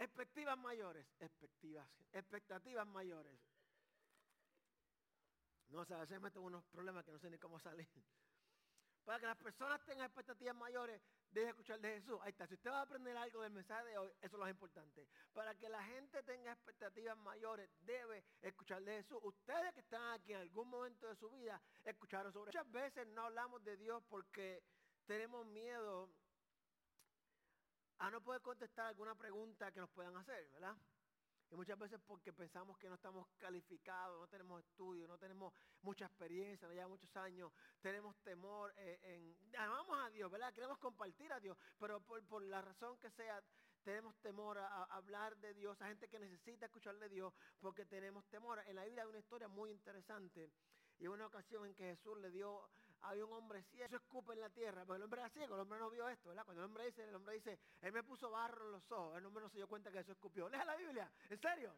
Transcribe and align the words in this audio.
Expectativas 0.00 0.56
mayores, 0.56 1.06
expectativas, 1.20 1.86
expectativas 2.10 2.86
mayores. 2.86 3.38
No, 5.68 5.80
o 5.80 5.84
sea, 5.84 6.00
a 6.00 6.20
me 6.20 6.30
tengo 6.30 6.46
unos 6.46 6.64
problemas 6.64 7.04
que 7.04 7.12
no 7.12 7.18
sé 7.18 7.28
ni 7.28 7.38
cómo 7.38 7.60
salir. 7.60 7.86
Para 9.04 9.20
que 9.20 9.26
las 9.26 9.36
personas 9.36 9.84
tengan 9.84 10.06
expectativas 10.06 10.56
mayores, 10.56 11.02
deje 11.30 11.50
escuchar 11.50 11.80
de 11.80 12.00
Jesús. 12.00 12.18
Ahí 12.22 12.30
está. 12.30 12.46
Si 12.46 12.54
usted 12.54 12.70
va 12.70 12.78
a 12.78 12.82
aprender 12.82 13.14
algo 13.14 13.42
del 13.42 13.52
mensaje 13.52 13.88
de 13.88 13.98
hoy, 13.98 14.10
eso 14.22 14.36
es 14.36 14.40
lo 14.40 14.48
importante. 14.48 15.06
Para 15.34 15.54
que 15.54 15.68
la 15.68 15.84
gente 15.84 16.22
tenga 16.22 16.52
expectativas 16.52 17.18
mayores, 17.18 17.68
debe 17.80 18.24
escuchar 18.40 18.82
de 18.82 19.02
Jesús. 19.02 19.18
Ustedes 19.22 19.74
que 19.74 19.80
están 19.80 20.14
aquí 20.14 20.32
en 20.32 20.40
algún 20.40 20.68
momento 20.70 21.08
de 21.08 21.16
su 21.16 21.28
vida, 21.30 21.60
escucharon 21.84 22.32
sobre 22.32 22.52
Muchas 22.52 22.72
veces 22.72 23.06
no 23.08 23.26
hablamos 23.26 23.62
de 23.64 23.76
Dios 23.76 24.02
porque 24.08 24.62
tenemos 25.06 25.44
miedo 25.44 26.08
a 28.00 28.10
no 28.10 28.20
poder 28.22 28.40
contestar 28.40 28.86
alguna 28.86 29.14
pregunta 29.14 29.70
que 29.70 29.80
nos 29.80 29.90
puedan 29.90 30.16
hacer, 30.16 30.48
¿verdad? 30.48 30.74
Y 31.50 31.56
muchas 31.56 31.78
veces 31.78 32.00
porque 32.06 32.32
pensamos 32.32 32.78
que 32.78 32.88
no 32.88 32.94
estamos 32.94 33.26
calificados, 33.36 34.18
no 34.18 34.28
tenemos 34.28 34.60
estudio, 34.64 35.06
no 35.06 35.18
tenemos 35.18 35.52
mucha 35.82 36.06
experiencia, 36.06 36.66
no 36.66 36.72
llevamos 36.72 36.98
muchos 36.98 37.14
años, 37.16 37.52
tenemos 37.80 38.16
temor 38.22 38.72
eh, 38.76 38.98
en... 39.02 39.36
Amamos 39.58 39.98
a 39.98 40.10
Dios, 40.10 40.30
¿verdad? 40.30 40.52
Queremos 40.54 40.78
compartir 40.78 41.30
a 41.32 41.40
Dios, 41.40 41.58
pero 41.78 42.00
por, 42.00 42.42
la 42.42 42.62
razón 42.62 42.96
que 42.98 43.10
sea, 43.10 43.42
tenemos 43.82 44.16
temor 44.20 44.58
a, 44.58 44.66
a, 44.66 44.84
hablar 44.96 45.36
de 45.36 45.52
Dios, 45.52 45.80
a 45.82 45.88
gente 45.88 46.08
que 46.08 46.20
necesita 46.20 46.66
escuchar 46.66 46.96
de 46.98 47.08
Dios, 47.08 47.34
porque 47.60 47.84
tenemos 47.84 48.24
temor. 48.28 48.62
En 48.66 48.76
la 48.76 48.84
Biblia 48.84 49.02
hay 49.02 49.08
una 49.08 49.18
historia 49.18 49.48
muy 49.48 49.72
interesante. 49.72 50.50
Y 50.98 51.06
una 51.06 51.26
ocasión 51.26 51.66
en 51.66 51.74
que 51.74 51.96
Jesús 51.96 52.16
le 52.18 52.30
dio 52.30 52.70
había 53.02 53.24
un 53.24 53.32
hombre 53.32 53.62
ciego, 53.64 53.86
eso 53.86 53.96
escupe 53.96 54.32
en 54.34 54.40
la 54.40 54.50
tierra, 54.50 54.82
pero 54.82 54.96
el 54.96 55.02
hombre 55.02 55.20
era 55.20 55.30
ciego, 55.30 55.54
el 55.54 55.60
hombre 55.60 55.78
no 55.78 55.90
vio 55.90 56.08
esto, 56.08 56.28
¿verdad? 56.28 56.44
Cuando 56.44 56.62
el 56.62 56.66
hombre 56.66 56.86
dice, 56.86 57.04
el 57.04 57.14
hombre 57.14 57.34
dice, 57.34 57.58
él 57.80 57.92
me 57.92 58.02
puso 58.02 58.30
barro 58.30 58.66
en 58.66 58.72
los 58.72 58.92
ojos, 58.92 59.16
el 59.16 59.24
hombre 59.26 59.42
no 59.42 59.48
se 59.48 59.56
dio 59.56 59.68
cuenta 59.68 59.90
que 59.90 59.98
Jesús 59.98 60.12
escupió. 60.12 60.48
Lea 60.48 60.64
la 60.64 60.76
Biblia, 60.76 61.10
¿en 61.28 61.40
serio? 61.40 61.76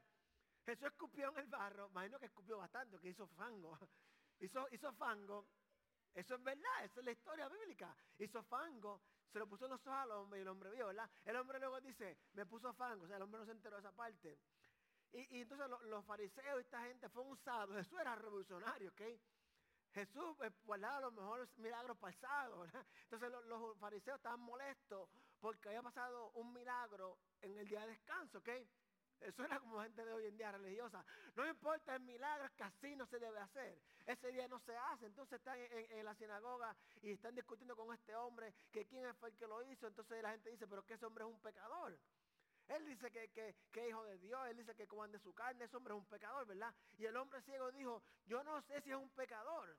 Jesús 0.64 0.86
escupió 0.86 1.30
en 1.30 1.38
el 1.38 1.46
barro, 1.46 1.88
imagino 1.88 2.18
que 2.18 2.26
escupió 2.26 2.58
bastante, 2.58 2.98
que 2.98 3.08
hizo 3.08 3.26
fango. 3.28 3.78
Hizo, 4.40 4.66
hizo 4.72 4.92
fango, 4.94 5.46
eso 6.14 6.34
es 6.34 6.42
verdad, 6.42 6.84
esa 6.84 7.00
es 7.00 7.06
la 7.06 7.12
historia 7.12 7.48
bíblica. 7.48 7.94
Hizo 8.18 8.42
fango, 8.42 9.00
se 9.32 9.38
lo 9.38 9.46
puso 9.48 9.64
en 9.64 9.70
los 9.70 9.86
ojos 9.86 9.98
al 9.98 10.10
hombre 10.10 10.40
y 10.40 10.42
el 10.42 10.48
hombre 10.48 10.70
vio, 10.70 10.88
¿verdad? 10.88 11.08
El 11.24 11.36
hombre 11.36 11.58
luego 11.58 11.80
dice, 11.80 12.18
me 12.34 12.44
puso 12.44 12.72
fango, 12.74 13.04
o 13.04 13.06
sea, 13.06 13.16
el 13.16 13.22
hombre 13.22 13.38
no 13.40 13.46
se 13.46 13.52
enteró 13.52 13.76
de 13.76 13.80
esa 13.80 13.92
parte. 13.92 14.38
Y, 15.12 15.40
entonces 15.42 15.68
los, 15.68 16.04
fariseos 16.04 16.58
y 16.58 16.60
esta 16.60 16.82
gente 16.82 17.08
fue 17.08 17.22
usado, 17.24 17.74
Jesús 17.74 17.98
era 18.00 18.14
revolucionario, 18.14 18.90
¿ok? 18.90 19.02
Jesús 19.94 20.36
guardaba 20.64 21.00
los 21.00 21.12
mejores 21.12 21.48
milagros 21.58 21.96
pasados. 21.98 22.68
Entonces 23.04 23.30
los, 23.46 23.78
fariseos 23.78 24.16
estaban 24.16 24.40
molestos 24.40 25.08
porque 25.40 25.68
había 25.68 25.82
pasado 25.82 26.30
un 26.34 26.52
milagro 26.52 27.18
en 27.42 27.58
el 27.58 27.68
día 27.68 27.80
de 27.80 27.88
descanso, 27.88 28.38
¿ok? 28.38 28.48
Eso 29.20 29.44
era 29.44 29.60
como 29.60 29.80
gente 29.82 30.04
de 30.04 30.12
hoy 30.12 30.26
en 30.26 30.36
día 30.36 30.50
religiosa. 30.50 31.04
No 31.36 31.46
importa 31.46 31.94
el 31.94 32.02
milagro, 32.02 32.48
que 32.56 32.64
así 32.64 32.96
no 32.96 33.06
se 33.06 33.20
debe 33.20 33.38
hacer. 33.38 33.78
Ese 34.04 34.32
día 34.32 34.48
no 34.48 34.58
se 34.60 34.76
hace. 34.76 35.06
Entonces 35.06 35.38
están 35.38 35.58
en, 35.60 36.04
la 36.04 36.14
sinagoga 36.14 36.74
y 37.02 37.12
están 37.12 37.34
discutiendo 37.34 37.76
con 37.76 37.94
este 37.94 38.16
hombre 38.16 38.52
que 38.72 38.84
quién 38.86 39.14
fue 39.16 39.28
el 39.28 39.36
que 39.36 39.46
lo 39.46 39.62
hizo. 39.70 39.86
Entonces 39.86 40.22
la 40.22 40.32
gente 40.32 40.50
dice, 40.50 40.66
pero 40.66 40.84
que 40.84 40.94
ese 40.94 41.06
hombre 41.06 41.24
es 41.24 41.30
un 41.30 41.40
pecador. 41.40 41.96
Él 42.68 42.86
dice 42.86 43.10
que, 43.10 43.28
que, 43.72 43.88
hijo 43.88 44.04
de 44.04 44.18
Dios, 44.18 44.40
él 44.48 44.56
dice 44.56 44.74
que 44.74 44.86
coman 44.86 45.12
de 45.12 45.18
su 45.18 45.34
carne, 45.34 45.64
ese 45.64 45.76
hombre 45.76 45.94
es 45.94 45.98
un 45.98 46.06
pecador, 46.06 46.46
¿verdad? 46.46 46.74
Y 46.98 47.04
el 47.04 47.16
hombre 47.16 47.42
ciego 47.42 47.70
dijo, 47.72 48.02
yo 48.26 48.42
no 48.44 48.60
sé 48.62 48.80
si 48.82 48.90
es 48.90 48.96
un 48.96 49.10
pecador. 49.10 49.76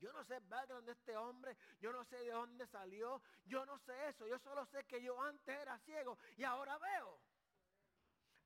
Yo 0.00 0.12
no 0.12 0.24
sé 0.24 0.36
el 0.36 0.44
background 0.44 0.86
de 0.86 0.92
este 0.92 1.16
hombre, 1.16 1.56
yo 1.80 1.92
no 1.92 2.04
sé 2.04 2.16
de 2.18 2.30
dónde 2.30 2.66
salió, 2.68 3.20
yo 3.46 3.66
no 3.66 3.78
sé 3.80 4.08
eso, 4.08 4.28
yo 4.28 4.38
solo 4.38 4.64
sé 4.66 4.84
que 4.84 5.02
yo 5.02 5.20
antes 5.20 5.58
era 5.58 5.76
ciego 5.80 6.16
y 6.36 6.44
ahora 6.44 6.78
veo. 6.78 7.20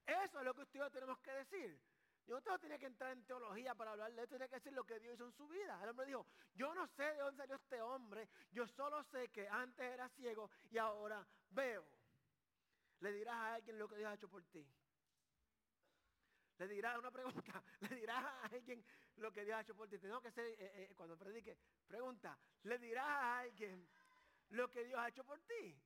Eso 0.06 0.39
es 0.39 0.44
lo 0.44 0.55
que 0.55 0.62
ustedes 0.62 0.91
tenemos 0.92 1.19
que 1.19 1.33
decir. 1.33 1.78
Yo 2.27 2.37
no 2.37 2.42
tengo 2.42 2.78
que 2.78 2.87
entrar 2.87 3.12
en 3.12 3.27
teología 3.27 3.75
para 3.75 3.92
hablar 3.92 4.12
de 4.12 4.27
que 4.27 4.48
decir 4.48 4.72
lo 4.72 4.84
que 4.84 4.98
Dios 5.00 5.14
hizo 5.14 5.27
en 5.27 5.33
su 5.33 5.47
vida. 5.48 5.78
El 5.83 5.91
hombre 5.91 6.06
dijo, 6.06 6.27
yo 6.55 6.72
no 6.72 6.87
sé 6.87 7.03
de 7.03 7.19
dónde 7.19 7.43
salió 7.43 7.56
este 7.56 7.82
hombre, 7.82 8.28
yo 8.53 8.66
solo 8.69 9.03
sé 9.04 9.28
que 9.28 9.47
antes 9.48 9.84
era 9.84 10.09
ciego 10.10 10.50
y 10.71 10.78
ahora 10.78 11.27
veo 11.50 11.84
le 13.03 13.13
dirás 13.13 13.35
a 13.35 13.55
alguien 13.55 13.79
lo 13.79 13.89
que 13.89 13.97
Dios 13.97 14.11
ha 14.11 14.15
hecho 14.15 14.29
por 14.29 14.45
ti. 14.45 14.65
Le 16.59 16.69
dirás 16.69 16.97
una 16.97 17.11
pregunta, 17.11 17.65
le 17.81 17.97
dirás 17.97 18.25
a 18.25 18.43
alguien 18.45 18.85
lo 19.17 19.33
que 19.33 19.45
Dios 19.45 19.57
ha 19.57 19.63
hecho 19.63 19.75
por 19.75 19.89
ti. 19.89 19.99
Tengo 19.99 20.21
que 20.21 20.31
ser, 20.31 20.47
eh, 20.47 20.57
eh, 20.61 20.95
cuando 20.95 21.19
predique, 21.19 21.59
pregunta, 21.87 22.39
le 22.63 22.79
dirás 22.79 23.05
a 23.05 23.39
alguien 23.41 23.89
lo 24.51 24.71
que 24.71 24.85
Dios 24.85 25.01
ha 25.01 25.09
hecho 25.09 25.25
por 25.25 25.41
ti. 25.41 25.77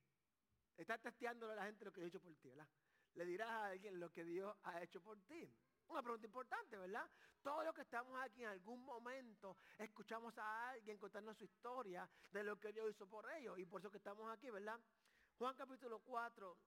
Estás 0.77 1.01
testeándole 1.01 1.55
a 1.55 1.57
la 1.57 1.65
gente 1.65 1.87
lo 1.87 1.93
que 1.93 2.01
Dios 2.01 2.13
ha 2.13 2.17
hecho 2.17 2.23
por 2.23 2.37
ti, 2.37 2.49
¿verdad? 2.51 2.69
Le 3.15 3.25
dirás 3.25 3.49
a 3.49 3.67
alguien 3.69 3.99
lo 3.99 4.13
que 4.13 4.23
Dios 4.23 4.55
ha 4.65 4.83
hecho 4.83 5.01
por 5.01 5.19
ti. 5.23 5.51
Una 5.89 6.03
pregunta 6.03 6.27
importante, 6.27 6.77
¿verdad? 6.77 7.09
Todos 7.41 7.65
los 7.65 7.75
que 7.75 7.83
estamos 7.83 8.21
aquí 8.21 8.43
en 8.43 8.49
algún 8.49 8.85
momento 8.85 9.57
escuchamos 9.79 10.37
a 10.37 10.71
alguien 10.71 10.99
contarnos 10.99 11.39
su 11.39 11.45
historia 11.45 12.07
de 12.31 12.45
lo 12.45 12.61
que 12.61 12.73
Dios 12.75 12.91
hizo 12.91 13.09
por 13.09 13.31
ellos. 13.33 13.59
Y 13.59 13.65
por 13.65 13.81
eso 13.81 13.91
que 13.91 13.97
estamos 13.97 14.31
aquí, 14.31 14.51
¿verdad? 14.51 14.79
Juan 15.39 15.55
capítulo 15.55 16.01
4, 16.01 16.59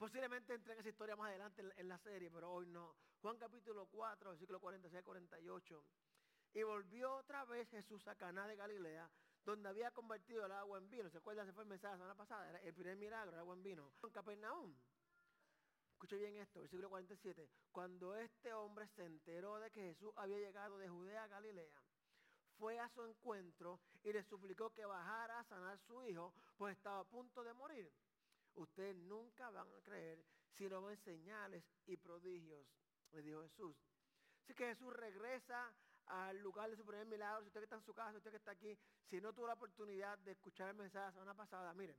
Posiblemente 0.00 0.54
entre 0.54 0.72
en 0.72 0.78
esa 0.78 0.88
historia 0.88 1.14
más 1.14 1.28
adelante 1.28 1.62
en, 1.76 1.86
la 1.86 1.98
serie, 1.98 2.30
pero 2.30 2.50
hoy 2.50 2.66
no. 2.68 2.96
Juan 3.20 3.36
capítulo 3.36 3.84
4, 3.84 4.30
versículo 4.30 4.58
46 4.58 5.04
48. 5.04 5.84
Y 6.54 6.62
volvió 6.62 7.16
otra 7.16 7.44
vez 7.44 7.68
Jesús 7.68 8.08
a 8.08 8.14
Caná 8.14 8.46
de 8.46 8.56
Galilea, 8.56 9.10
donde 9.44 9.68
había 9.68 9.90
convertido 9.90 10.46
el 10.46 10.52
agua 10.52 10.78
en 10.78 10.88
vino. 10.88 11.10
¿Se 11.10 11.18
acuerdan? 11.18 11.44
Se 11.44 11.52
fue 11.52 11.64
el 11.64 11.68
mensaje 11.68 11.92
la 11.92 11.98
semana 11.98 12.14
pasada. 12.14 12.48
Era 12.48 12.60
el 12.60 12.72
primer 12.72 12.96
milagro, 12.96 13.34
el 13.34 13.40
agua 13.40 13.54
en 13.54 13.62
vino. 13.62 13.92
En 14.02 14.10
Capernaum. 14.10 14.74
Escuche 15.92 16.16
bien 16.16 16.36
esto, 16.36 16.60
versículo 16.60 16.88
47. 16.88 17.50
Cuando 17.70 18.16
este 18.16 18.54
hombre 18.54 18.88
se 18.96 19.04
enteró 19.04 19.60
de 19.60 19.70
que 19.70 19.82
Jesús 19.82 20.14
había 20.16 20.38
llegado 20.38 20.78
de 20.78 20.88
Judea 20.88 21.24
a 21.24 21.28
Galilea, 21.28 21.78
fue 22.56 22.80
a 22.80 22.88
su 22.88 23.04
encuentro 23.04 23.78
y 24.02 24.14
le 24.14 24.22
suplicó 24.22 24.70
que 24.70 24.86
bajara 24.86 25.40
a 25.40 25.44
sanar 25.44 25.74
a 25.74 25.78
su 25.86 26.02
hijo, 26.04 26.32
pues 26.56 26.74
estaba 26.74 27.00
a 27.00 27.04
punto 27.04 27.44
de 27.44 27.52
morir 27.52 27.92
ustedes 28.54 28.96
nunca 28.96 29.50
van 29.50 29.68
a 29.72 29.80
creer 29.82 30.24
si 30.56 30.68
no 30.68 30.82
ven 30.82 30.96
señales 30.98 31.64
y 31.86 31.96
prodigios, 31.96 32.66
le 33.12 33.22
dijo 33.22 33.42
Jesús. 33.42 33.76
Así 34.42 34.54
que 34.54 34.66
Jesús 34.66 34.92
regresa 34.92 35.72
al 36.06 36.38
lugar 36.38 36.70
de 36.70 36.76
su 36.76 36.84
primer 36.84 37.06
milagro. 37.06 37.42
Si 37.42 37.48
usted 37.48 37.60
que 37.60 37.64
está 37.64 37.76
en 37.76 37.84
su 37.84 37.94
casa, 37.94 38.18
usted 38.18 38.30
que 38.30 38.36
está 38.36 38.50
aquí, 38.50 38.76
si 39.06 39.20
no 39.20 39.32
tuvo 39.32 39.46
la 39.46 39.54
oportunidad 39.54 40.18
de 40.18 40.32
escuchar 40.32 40.70
el 40.70 40.76
mensaje 40.76 41.06
la 41.06 41.12
semana 41.12 41.34
pasada, 41.34 41.72
miren, 41.74 41.96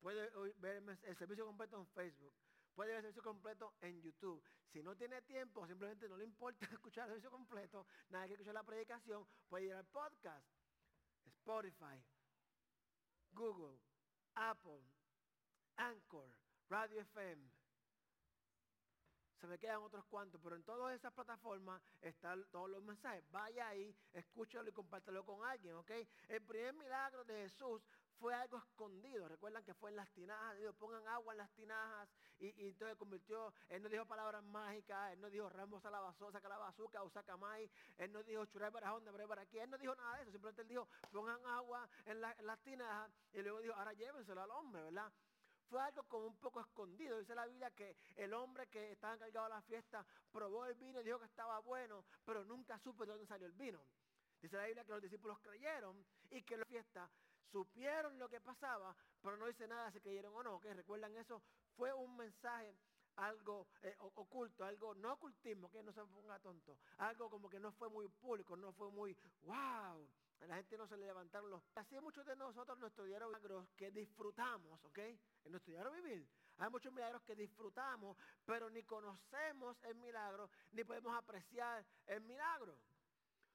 puede 0.00 0.30
ver 0.58 0.82
el 1.02 1.16
servicio 1.16 1.46
completo 1.46 1.78
en 1.78 1.86
Facebook, 1.88 2.34
puede 2.74 2.90
ver 2.90 2.98
el 2.98 3.02
servicio 3.02 3.22
completo 3.22 3.74
en 3.80 4.00
YouTube. 4.02 4.42
Si 4.70 4.82
no 4.82 4.94
tiene 4.96 5.22
tiempo, 5.22 5.66
simplemente 5.66 6.08
no 6.08 6.16
le 6.16 6.24
importa 6.24 6.66
escuchar 6.72 7.04
el 7.04 7.12
servicio 7.12 7.30
completo, 7.30 7.86
nada 8.10 8.26
que 8.26 8.34
escuchar 8.34 8.54
la 8.54 8.62
predicación, 8.62 9.26
puede 9.48 9.66
ir 9.66 9.74
al 9.74 9.86
podcast, 9.86 10.46
Spotify, 11.24 12.04
Google, 13.32 13.80
Apple, 14.34 14.82
Anchor, 15.76 16.28
Radio 16.68 17.00
FM. 17.00 17.50
Se 19.40 19.46
me 19.46 19.58
quedan 19.58 19.82
otros 19.82 20.04
cuantos, 20.06 20.40
pero 20.42 20.56
en 20.56 20.62
todas 20.62 20.94
esas 20.94 21.12
plataformas 21.12 21.82
están 22.00 22.44
todos 22.50 22.70
los 22.70 22.82
mensajes. 22.82 23.22
Vaya 23.30 23.68
ahí, 23.68 23.94
escúchalo 24.14 24.68
y 24.70 24.72
compártelo 24.72 25.24
con 25.24 25.44
alguien, 25.44 25.74
¿ok? 25.74 25.90
El 26.28 26.42
primer 26.42 26.72
milagro 26.72 27.24
de 27.24 27.42
Jesús 27.42 27.82
fue 28.18 28.34
algo 28.34 28.56
escondido. 28.56 29.28
Recuerdan 29.28 29.62
que 29.64 29.74
fue 29.74 29.90
en 29.90 29.96
las 29.96 30.08
tinajas. 30.12 30.56
Dios, 30.56 30.74
pongan 30.76 31.06
agua 31.08 31.34
en 31.34 31.38
las 31.38 31.50
tinajas. 31.52 32.08
Y, 32.38 32.68
entonces 32.68 32.96
convirtió, 32.96 33.52
él 33.68 33.82
no 33.82 33.88
dijo 33.88 34.06
palabras 34.06 34.42
mágicas. 34.44 35.12
Él 35.12 35.20
no 35.20 35.28
dijo 35.28 35.48
ramos 35.48 35.84
a 35.84 35.90
la 35.90 36.14
saca 36.32 36.48
la 36.48 36.58
bazooka 36.58 37.02
o 37.02 37.10
saca 37.10 37.36
maíz. 37.36 37.70
Él 37.98 38.12
no 38.12 38.22
dijo 38.22 38.46
churar 38.46 38.72
para 38.72 38.90
donde, 38.90 39.12
para 39.26 39.42
aquí. 39.42 39.58
Él 39.58 39.68
no 39.68 39.76
dijo 39.76 39.94
nada 39.94 40.16
de 40.16 40.22
eso. 40.22 40.32
Simplemente 40.32 40.62
él 40.62 40.68
dijo, 40.68 40.88
pongan 41.12 41.44
agua 41.44 41.86
en, 42.06 42.24
en 42.24 42.46
las 42.46 42.60
tinajas. 42.62 43.12
Y 43.32 43.42
luego 43.42 43.60
dijo, 43.60 43.74
ahora 43.74 43.92
llévenselo 43.92 44.42
al 44.42 44.50
hombre, 44.52 44.82
¿verdad? 44.84 45.12
Fue 45.68 45.82
algo 45.82 46.02
como 46.04 46.26
un 46.26 46.36
poco 46.36 46.60
escondido. 46.60 47.18
Dice 47.18 47.34
la 47.34 47.46
Biblia 47.46 47.70
que 47.70 47.96
el 48.16 48.32
hombre 48.34 48.66
que 48.68 48.92
estaba 48.92 49.14
encargado 49.14 49.46
de 49.48 49.54
la 49.54 49.62
fiesta 49.62 50.04
probó 50.32 50.66
el 50.66 50.74
vino 50.74 51.00
y 51.00 51.04
dijo 51.04 51.18
que 51.18 51.26
estaba 51.26 51.58
bueno, 51.60 52.04
pero 52.24 52.44
nunca 52.44 52.78
supo 52.78 53.04
de 53.04 53.12
dónde 53.12 53.26
salió 53.26 53.46
el 53.46 53.52
vino. 53.52 53.80
Dice 54.40 54.56
la 54.56 54.66
Biblia 54.66 54.84
que 54.84 54.92
los 54.92 55.02
discípulos 55.02 55.38
creyeron 55.40 56.04
y 56.30 56.42
que 56.42 56.56
la 56.56 56.64
fiesta 56.66 57.08
supieron 57.50 58.18
lo 58.18 58.28
que 58.28 58.40
pasaba, 58.40 58.94
pero 59.22 59.36
no 59.36 59.46
dice 59.46 59.66
nada 59.66 59.90
si 59.90 60.00
creyeron 60.00 60.34
o 60.34 60.42
no. 60.42 60.60
¿Recuerdan 60.60 61.16
eso? 61.16 61.42
Fue 61.76 61.92
un 61.92 62.16
mensaje 62.16 62.76
algo 63.16 63.68
eh, 63.82 63.96
oculto, 63.98 64.64
algo 64.64 64.94
no 64.94 65.12
ocultismo, 65.12 65.70
que 65.70 65.82
no 65.82 65.92
se 65.92 66.02
ponga 66.04 66.38
tonto, 66.40 66.78
algo 66.98 67.30
como 67.30 67.48
que 67.48 67.60
no 67.60 67.72
fue 67.72 67.88
muy 67.88 68.08
público, 68.08 68.56
no 68.56 68.72
fue 68.72 68.90
muy 68.90 69.16
wow. 69.42 70.08
La 70.40 70.56
gente 70.56 70.76
no 70.76 70.86
se 70.86 70.96
le 70.96 71.06
levantaron 71.06 71.48
los... 71.48 71.62
Así 71.74 71.98
muchos 72.00 72.26
de 72.26 72.36
nosotros 72.36 72.78
nuestro 72.78 73.04
diario 73.04 73.30
que 73.76 73.90
disfrutamos, 73.90 74.82
¿ok? 74.84 74.98
en 74.98 75.50
nuestro 75.50 75.72
diario 75.72 75.92
vivir. 75.92 76.28
Hay 76.58 76.70
muchos 76.70 76.92
milagros 76.92 77.22
que 77.22 77.34
disfrutamos, 77.34 78.16
pero 78.44 78.70
ni 78.70 78.82
conocemos 78.82 79.76
el 79.84 79.96
milagro, 79.96 80.50
ni 80.72 80.84
podemos 80.84 81.16
apreciar 81.16 81.84
el 82.06 82.20
milagro. 82.20 82.78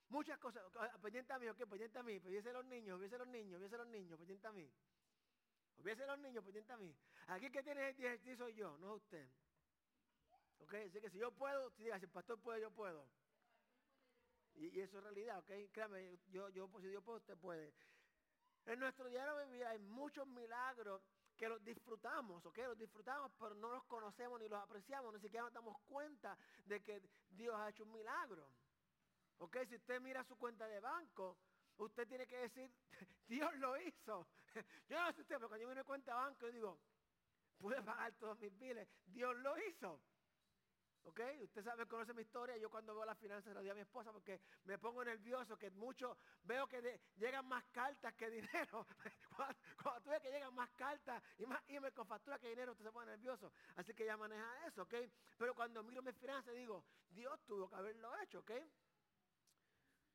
Muchas 0.09 0.39
cosas, 0.39 0.63
pendiente 1.01 1.31
a 1.33 1.39
mí, 1.39 1.47
ok, 1.47 1.57
pendiente 1.69 1.99
a 1.99 2.03
mí, 2.03 2.19
pendiente 2.19 2.51
los 2.51 2.65
niños, 2.65 2.99
pendiente 2.99 3.17
los 3.19 3.27
niños, 3.27 3.51
pendiente 3.53 3.77
los 3.77 3.87
niños, 3.87 4.17
pendiente 4.17 4.47
a 4.47 4.51
mí. 4.51 4.71
Olvídese 5.77 6.07
los 6.07 6.19
niños, 6.19 6.43
pendiente 6.43 6.73
a 6.73 6.77
mí. 6.77 6.95
Aquí 7.27 7.51
que 7.51 7.63
tiene 7.63 7.89
ejercicio 7.89 8.37
soy 8.37 8.55
yo, 8.55 8.77
no 8.79 8.95
usted. 8.95 9.29
Ok, 10.59 10.73
así 10.73 11.01
que 11.01 11.09
si 11.09 11.17
yo 11.17 11.31
puedo, 11.31 11.69
si, 11.71 11.83
si 11.83 11.89
el 11.89 12.09
pastor 12.09 12.39
puede, 12.39 12.61
yo 12.61 12.71
puedo. 12.71 13.07
Y, 14.55 14.79
eso 14.79 14.97
es 14.97 15.03
realidad, 15.03 15.39
ok. 15.39 15.71
Créame, 15.71 16.19
yo, 16.31 16.49
yo, 16.49 16.67
pues 16.67 16.83
si 16.83 16.91
yo 16.91 17.01
puedo, 17.01 17.17
usted 17.17 17.37
puede. 17.37 17.73
En 18.65 18.79
nuestro 18.79 19.07
diario 19.07 19.35
de 19.37 19.45
vida 19.47 19.69
hay 19.69 19.79
muchos 19.79 20.27
milagros 20.27 21.01
que 21.37 21.47
los 21.47 21.63
disfrutamos, 21.63 22.45
¿ok? 22.45 22.57
Los 22.57 22.77
disfrutamos, 22.77 23.31
pero 23.39 23.55
no 23.55 23.71
los 23.71 23.83
conocemos 23.85 24.39
ni 24.41 24.49
los 24.49 24.61
apreciamos, 24.61 25.13
ni 25.13 25.21
siquiera 25.21 25.45
nos 25.45 25.53
damos 25.53 25.77
cuenta 25.87 26.37
de 26.65 26.83
que 26.83 27.01
Dios 27.29 27.55
ha 27.55 27.69
hecho 27.69 27.83
un 27.83 27.93
milagro. 27.93 28.51
¿Ok? 29.37 29.57
Si 29.69 29.75
usted 29.75 30.01
mira 30.01 30.23
su 30.25 30.37
cuenta 30.37 30.67
de 30.67 30.81
banco, 30.81 31.37
usted 31.77 32.05
tiene 32.07 32.27
que 32.27 32.37
decir, 32.37 32.69
Dios 33.27 33.55
lo 33.55 33.79
hizo. 33.79 34.27
Yo 34.89 35.01
no 35.01 35.13
sé 35.13 35.21
usted, 35.21 35.35
pero 35.35 35.47
cuando 35.47 35.63
yo 35.63 35.69
miro 35.69 35.81
mi 35.81 35.85
cuenta 35.85 36.11
de 36.11 36.17
banco, 36.17 36.45
yo 36.47 36.51
digo, 36.51 36.79
pude 37.57 37.81
pagar 37.81 38.11
todos 38.15 38.37
mis 38.39 38.57
biles. 38.59 38.89
Dios 39.05 39.35
lo 39.37 39.57
hizo. 39.57 40.01
¿Ok? 41.03 41.21
Usted 41.41 41.63
sabe, 41.63 41.85
conoce 41.87 42.13
mi 42.13 42.21
historia. 42.21 42.57
Yo 42.57 42.69
cuando 42.69 42.93
veo 42.93 43.05
las 43.05 43.17
finanzas 43.17 43.53
le 43.53 43.59
doy 43.59 43.69
a 43.69 43.73
mi 43.73 43.81
esposa 43.81 44.11
porque 44.11 44.41
me 44.65 44.77
pongo 44.77 45.03
nervioso, 45.03 45.57
que 45.57 45.69
mucho, 45.71 46.17
veo 46.43 46.67
que 46.67 46.99
llegan 47.17 47.47
más 47.47 47.63
cartas 47.71 48.13
que 48.15 48.29
dinero. 48.29 48.85
cuando, 49.35 50.01
tú 50.03 50.09
ves 50.09 50.21
que 50.21 50.31
llegan 50.31 50.53
más 50.53 50.69
cartas 50.71 51.23
y 51.37 51.45
más 51.45 51.61
email 51.67 51.93
con 51.93 52.07
factura 52.07 52.37
que 52.39 52.49
dinero, 52.49 52.73
usted 52.73 52.85
se 52.85 52.91
pone 52.91 53.11
nervioso. 53.11 53.51
Así 53.75 53.93
que 53.93 54.05
ya 54.05 54.17
maneja 54.17 54.67
eso, 54.67 54.83
¿ok? 54.83 54.93
Pero 55.37 55.55
cuando 55.55 55.83
miro 55.83 56.01
mis 56.01 56.15
finanzas 56.15 56.53
digo, 56.53 56.83
Dios 57.09 57.39
tuvo 57.45 57.69
que 57.69 57.75
haberlo 57.75 58.11
hecho, 58.21 58.39
¿ok? 58.39 58.51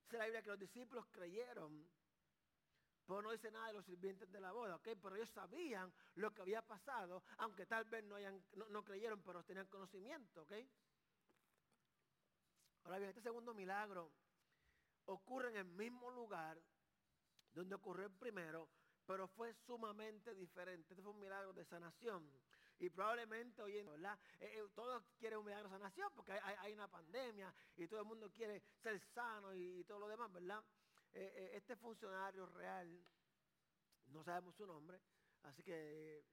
Dice 0.05 0.19
la 0.19 0.25
Biblia 0.25 0.43
que 0.43 0.51
los 0.51 0.59
discípulos 0.59 1.07
creyeron 1.11 1.89
pero 3.07 3.23
no 3.23 3.33
dice 3.33 3.51
nada 3.51 3.69
de 3.69 3.75
los 3.75 3.85
sirvientes 3.85 4.31
de 4.31 4.41
la 4.41 4.53
boda, 4.53 4.77
¿ok? 4.77 4.89
Pero 5.03 5.17
ellos 5.17 5.31
sabían 5.31 5.93
lo 6.15 6.33
que 6.33 6.43
había 6.43 6.63
pasado, 6.63 7.23
aunque 7.39 7.67
tal 7.67 7.85
vez 7.85 8.05
no, 8.05 8.85
creyeron, 8.85 9.23
pero 9.23 9.45
tenían 9.45 9.67
conocimiento, 9.67 10.43
¿ok? 10.43 10.53
Ahora 12.85 12.99
bien, 12.99 13.11
este 13.11 13.23
segundo 13.23 13.55
milagro 13.55 14.13
ocurre 15.07 15.51
en 15.51 15.57
el 15.57 15.65
mismo 15.65 16.11
lugar 16.11 16.59
donde 17.53 17.75
ocurrió 17.75 18.07
el 18.07 18.13
primero, 18.13 18.69
pero 19.07 19.29
fue 19.29 19.55
sumamente 19.67 20.35
diferente. 20.35 20.93
Este 20.93 21.03
fue 21.03 21.13
un 21.13 21.21
milagro 21.21 21.53
de 21.53 21.65
sanación. 21.65 22.29
Y 22.79 22.91
probablemente 22.91 23.63
hoy 23.63 23.79
en 23.79 23.87
día, 23.87 24.19
eh, 24.41 24.53
eh, 24.57 24.69
todos 24.75 25.03
quieren 25.19 25.39
un 25.39 25.45
milagro 25.45 25.69
de 25.69 25.77
sanación 25.77 26.11
porque 26.15 26.33
hay, 26.33 26.73
una 26.73 26.89
pandemia 26.89 27.55
y 27.77 27.87
todo 27.87 28.01
el 28.01 28.07
mundo 28.07 28.31
quiere 28.33 28.61
ser 28.83 29.01
sano 29.15 29.55
y 29.55 29.85
todo 29.85 30.01
lo 30.01 30.09
demás, 30.09 30.33
¿verdad? 30.33 30.63
Eh, 31.15 31.33
eh, 31.37 31.51
este 31.55 31.77
funcionario 31.77 32.45
real, 32.47 33.07
no 34.07 34.25
sabemos 34.25 34.57
su 34.57 34.67
nombre, 34.67 35.01
así 35.43 35.63
que 35.63 36.25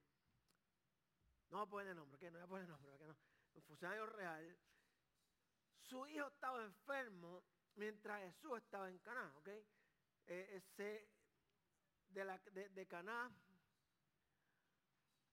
no 1.50 1.58
voy 1.58 1.66
a 1.66 1.70
poner 1.70 1.88
el 1.90 1.96
nombre, 1.96 2.18
que 2.18 2.30
no 2.32 2.38
voy 2.38 2.44
a 2.44 2.48
poner 2.48 2.64
el 2.64 2.70
nombre, 2.70 2.98
que 2.98 3.06
no. 3.06 3.16
Un 3.54 3.62
funcionario 3.62 4.06
real, 4.06 4.58
su 5.82 6.06
hijo 6.08 6.26
estaba 6.26 6.64
enfermo 6.64 7.44
mientras 7.76 8.22
Jesús 8.22 8.58
estaba 8.58 8.88
en 8.88 8.98
Caná, 8.98 9.32
¿ok? 9.36 9.48
Eh, 10.26 10.62
de, 12.08 12.24
la, 12.24 12.38
de, 12.38 12.86
Caná 12.86 13.30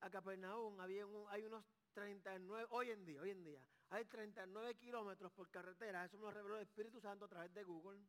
a 0.01 0.09
Capernaum 0.09 0.79
había 0.79 1.05
hay 1.29 1.45
unos 1.45 1.65
39, 1.93 2.67
hoy 2.69 2.91
en 2.91 3.03
día, 3.03 3.21
hoy 3.21 3.31
en 3.31 3.43
día, 3.43 3.61
hay 3.89 4.05
39 4.05 4.75
kilómetros 4.75 5.31
por 5.31 5.49
carretera, 5.49 6.05
eso 6.05 6.17
me 6.17 6.23
lo 6.25 6.31
reveló 6.31 6.57
el 6.57 6.63
Espíritu 6.63 7.01
Santo 7.01 7.25
a 7.25 7.29
través 7.29 7.51
de 7.53 7.63
Google. 7.63 7.99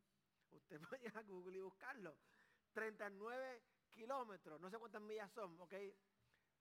Usted 0.52 0.80
puede 0.88 1.08
a 1.08 1.22
Google 1.22 1.58
y 1.58 1.60
buscarlo. 1.60 2.16
39 2.72 3.62
kilómetros, 3.90 4.60
no 4.60 4.70
sé 4.70 4.78
cuántas 4.78 5.02
millas 5.02 5.30
son, 5.32 5.60
¿ok? 5.60 5.74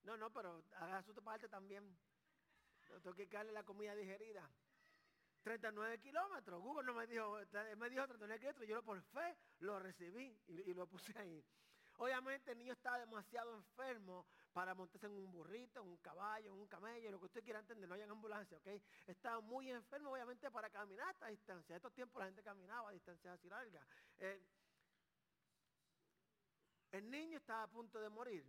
No, 0.03 0.18
no, 0.18 0.31
pero 0.31 0.63
haga 0.77 1.03
su 1.03 1.13
parte 1.15 1.47
también. 1.47 1.97
No 2.89 3.01
tengo 3.01 3.51
la 3.51 3.63
comida 3.63 3.94
digerida. 3.94 4.50
39 5.44 6.00
kilómetros. 6.00 6.62
Google 6.62 6.86
no 6.86 6.94
me 6.94 7.07
dijo, 7.07 7.39
me 7.77 7.89
dijo 7.89 8.07
39 8.07 8.39
kilómetros. 8.39 8.68
Yo 8.68 8.83
por 8.83 9.01
fe 9.01 9.38
lo 9.59 9.80
recibí 9.80 10.38
y, 10.47 10.74
lo 10.74 10.88
puse 10.88 11.18
ahí. 11.18 11.44
Obviamente 11.97 12.51
el 12.51 12.57
niño 12.57 12.74
estaba 12.74 13.00
demasiado 13.00 13.56
enfermo 13.56 14.25
para 14.54 14.74
montarse 14.74 15.06
en 15.06 15.13
un 15.13 15.31
burrito, 15.31 15.81
en 15.81 15.88
un 15.88 15.98
caballo, 15.98 16.54
en 16.54 16.60
un 16.60 16.68
camello, 16.68 17.12
lo 17.12 17.19
que 17.19 17.25
usted 17.25 17.44
quiera 17.44 17.60
entender, 17.60 17.88
no 17.88 17.96
hay 17.96 18.01
ambulancia, 18.01 18.57
¿ok? 18.57 18.68
Estaba 19.07 19.40
muy 19.42 19.69
enfermo, 19.69 20.12
obviamente, 20.12 20.50
para 20.50 20.69
caminar 20.69 21.07
a 21.07 21.12
esta 21.12 21.28
distancia. 21.28 21.74
En 21.74 21.78
estos 21.78 21.94
tiempos 21.94 22.19
la 22.19 22.25
gente 22.25 22.44
caminaba 22.44 22.90
a 22.90 22.94
distancias 22.94 23.34
así 23.34 23.48
largas. 23.48 23.86
Eh, 24.18 24.44
el 26.92 27.10
niño 27.10 27.38
estaba 27.38 27.63
a 27.63 27.68
punto 27.68 28.00
de 28.00 28.10
morir. 28.10 28.46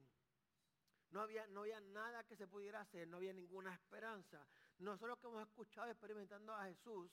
No 1.11 1.20
había, 1.20 1.47
no 1.49 1.61
había 1.61 1.81
nada 1.81 2.25
que 2.25 2.37
se 2.37 2.47
pudiera 2.47 2.81
hacer, 2.81 3.06
no 3.08 3.17
había 3.17 3.32
ninguna 3.32 3.75
esperanza. 3.75 4.47
Nosotros 4.79 5.19
que 5.19 5.26
hemos 5.26 5.43
escuchado 5.43 5.91
experimentando 5.91 6.55
a 6.55 6.64
Jesús, 6.67 7.11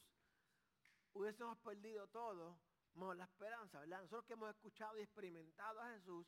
hubiésemos 1.13 1.57
perdido 1.57 2.07
todo, 2.07 2.60
menos 2.94 3.18
la 3.18 3.25
esperanza, 3.25 3.80
¿verdad? 3.80 4.01
Nosotros 4.01 4.25
que 4.25 4.34
hemos 4.34 4.50
escuchado 4.51 4.98
y 4.98 5.01
experimentado 5.01 5.81
a 5.81 5.92
Jesús, 5.94 6.28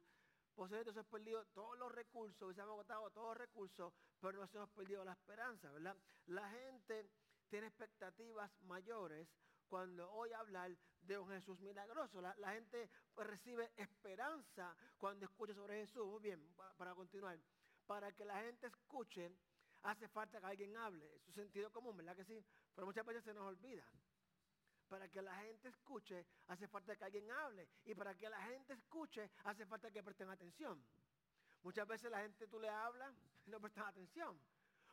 posiblemente 0.55 0.91
hemos 0.91 1.07
perdido 1.07 1.45
todos 1.53 1.77
los 1.77 1.91
recursos, 1.91 2.41
hubiésemos 2.41 2.71
agotado 2.71 3.09
todos 3.11 3.27
los 3.29 3.37
recursos, 3.37 3.93
pero 4.19 4.33
no 4.33 4.49
hemos 4.53 4.69
perdido 4.71 5.03
la 5.03 5.13
esperanza, 5.13 5.71
¿verdad? 5.71 5.95
La 6.27 6.49
gente 6.49 7.09
tiene 7.49 7.67
expectativas 7.67 8.51
mayores 8.61 9.27
cuando 9.67 10.11
oye 10.11 10.33
hablar 10.33 10.75
de 11.01 11.17
un 11.17 11.29
Jesús 11.29 11.59
milagroso. 11.61 12.21
La, 12.21 12.51
gente 12.51 12.89
pues, 13.13 13.27
recibe 13.27 13.71
esperanza 13.77 14.75
cuando 14.97 15.25
escucha 15.25 15.53
sobre 15.53 15.81
Jesús. 15.81 16.05
Muy 16.05 16.21
bien, 16.21 16.53
para, 16.77 16.93
continuar. 16.95 17.39
Para 17.85 18.11
que 18.11 18.25
la 18.25 18.41
gente 18.41 18.67
escuche, 18.67 19.31
hace 19.83 20.07
falta 20.09 20.39
que 20.39 20.45
alguien 20.45 20.75
hable. 20.75 21.15
Es 21.15 21.21
su 21.23 21.31
sentido 21.31 21.71
común, 21.71 21.95
¿verdad 21.97 22.15
que 22.15 22.25
sí? 22.25 22.43
Pero 22.75 22.87
muchas 22.87 23.05
veces 23.05 23.23
se 23.23 23.33
nos 23.33 23.47
olvida. 23.47 23.85
Para 24.89 25.07
que 25.07 25.21
la 25.21 25.35
gente 25.35 25.69
escuche, 25.69 26.25
hace 26.47 26.67
falta 26.67 26.95
que 26.95 27.05
alguien 27.05 27.29
hable. 27.31 27.69
Y 27.85 27.93
para 27.93 28.15
que 28.15 28.27
la 28.29 28.41
gente 28.41 28.73
escuche, 28.73 29.29
hace 29.43 29.65
falta 29.65 29.91
que 29.91 30.03
presten 30.03 30.29
atención. 30.29 30.83
Muchas 31.61 31.87
veces 31.87 32.09
la 32.09 32.21
gente 32.21 32.47
tú 32.47 32.59
le 32.59 32.69
hablas 32.69 33.13
y 33.45 33.49
no 33.51 33.61
prestan 33.61 33.85
atención. 33.85 34.39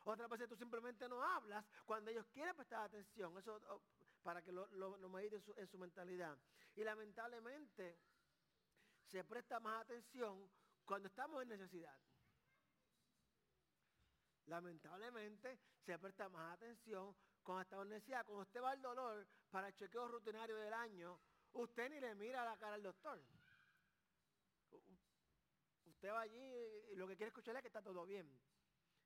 Otras 0.05 0.29
veces 0.29 0.47
tú 0.47 0.55
simplemente 0.55 1.09
no 1.09 1.21
hablas 1.21 1.65
cuando 1.85 2.11
ellos 2.11 2.25
quieren 2.27 2.55
prestar 2.55 2.83
atención. 2.83 3.37
Eso 3.37 3.59
oh, 3.69 3.81
para 4.23 4.41
que 4.41 4.51
lo, 4.51 4.67
lo, 4.67 5.19
en 5.19 5.43
en 5.57 5.67
su 5.67 5.77
mentalidad. 5.77 6.37
Y 6.75 6.83
lamentablemente 6.83 7.97
se 9.07 9.23
presta 9.23 9.59
más 9.59 9.81
atención 9.81 10.49
cuando 10.85 11.07
estamos 11.07 11.41
en 11.41 11.49
necesidad. 11.49 11.97
Lamentablemente 14.45 15.59
se 15.85 15.97
presta 15.99 16.29
más 16.29 16.53
atención 16.53 17.15
en 17.49 17.89
necesidad. 17.89 18.25
Cuando 18.25 18.43
usted 18.43 18.61
va 18.61 18.71
al 18.71 18.81
dolor 18.81 19.25
para 19.49 19.67
el 19.67 19.75
chequeo 19.75 20.07
rutinario 20.09 20.57
del 20.57 20.73
año, 20.73 21.17
usted 21.53 21.89
ni 21.89 21.99
le 21.99 22.13
mira 22.15 22.43
la 22.43 22.57
cara 22.57 22.75
al 22.75 22.83
doctor. 22.83 23.21
Usted 25.85 26.09
va 26.09 26.21
allí 26.21 26.53
y 26.91 26.95
lo 26.95 27.07
que 27.07 27.15
quiere 27.15 27.29
escuchar 27.29 27.55
es 27.55 27.61
que 27.61 27.67
está 27.67 27.81
todo 27.81 28.05
bien. 28.05 28.29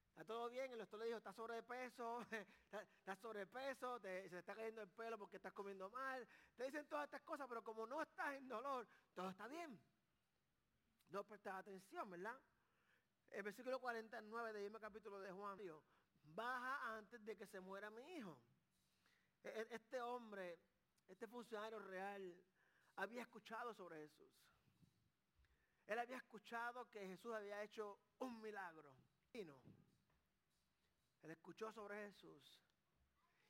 Está 0.10 0.26
todo 0.26 0.50
bien, 0.50 0.72
el 0.72 0.80
doctor 0.80 1.00
le 1.00 1.06
dijo, 1.06 1.20
está 1.20 1.32
sobrepeso, 1.34 2.26
está, 3.00 3.16
sobrepeso, 3.16 4.00
se 4.00 4.30
te 4.30 4.40
está 4.40 4.56
cayendo 4.56 4.82
el 4.82 4.90
pelo 4.90 5.18
porque 5.18 5.38
estás 5.38 5.54
comiendo 5.54 5.90
mal. 5.90 6.28
Te 6.58 6.66
dicen 6.66 6.86
todas 6.88 7.06
estas 7.06 7.22
cosas, 7.22 7.48
pero 7.48 7.64
como 7.64 7.86
no 7.86 8.02
estás 8.02 8.34
en 8.36 8.48
dolor, 8.48 8.88
todo 9.14 9.30
está 9.30 9.48
bien. 9.48 9.80
No 11.10 11.24
prestas 11.24 11.60
atención, 11.60 12.10
¿verdad? 12.10 12.38
El 13.30 13.44
versículo 13.44 13.80
49 13.80 14.52
del 14.52 14.64
mismo 14.64 14.80
capítulo 14.80 15.20
de 15.20 15.32
Juan 15.32 15.58
dijo, 15.58 15.82
baja 16.34 16.98
antes 16.98 17.24
de 17.26 17.36
que 17.36 17.48
se 17.48 17.60
muera 17.60 17.90
mi 17.90 18.02
hijo. 18.16 18.38
E, 19.44 19.50
e, 19.50 19.76
este 19.76 20.02
hombre, 20.02 20.60
este 21.08 21.28
funcionario 21.28 21.80
real, 21.80 22.44
había 22.96 23.22
escuchado 23.22 23.74
sobre 23.74 24.02
Jesús. 24.02 24.32
Él 25.88 26.00
había 26.00 26.18
escuchado 26.18 26.90
que 26.90 27.06
Jesús 27.06 27.34
había 27.34 27.64
hecho 27.64 28.00
un 28.20 28.42
milagro. 28.42 28.96
Él 31.22 31.32
escuchó 31.32 31.72
sobre 31.72 32.06
Jesús. 32.08 32.62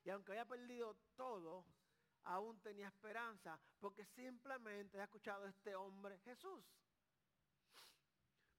Y 0.03 0.09
aunque 0.09 0.31
había 0.31 0.45
perdido 0.45 0.95
todo, 1.15 1.65
aún 2.23 2.59
tenía 2.61 2.88
esperanza 2.88 3.59
porque 3.79 4.05
simplemente 4.05 4.97
había 4.97 5.05
escuchado 5.05 5.45
a 5.45 5.50
este 5.50 5.75
hombre 5.75 6.19
Jesús. 6.19 6.65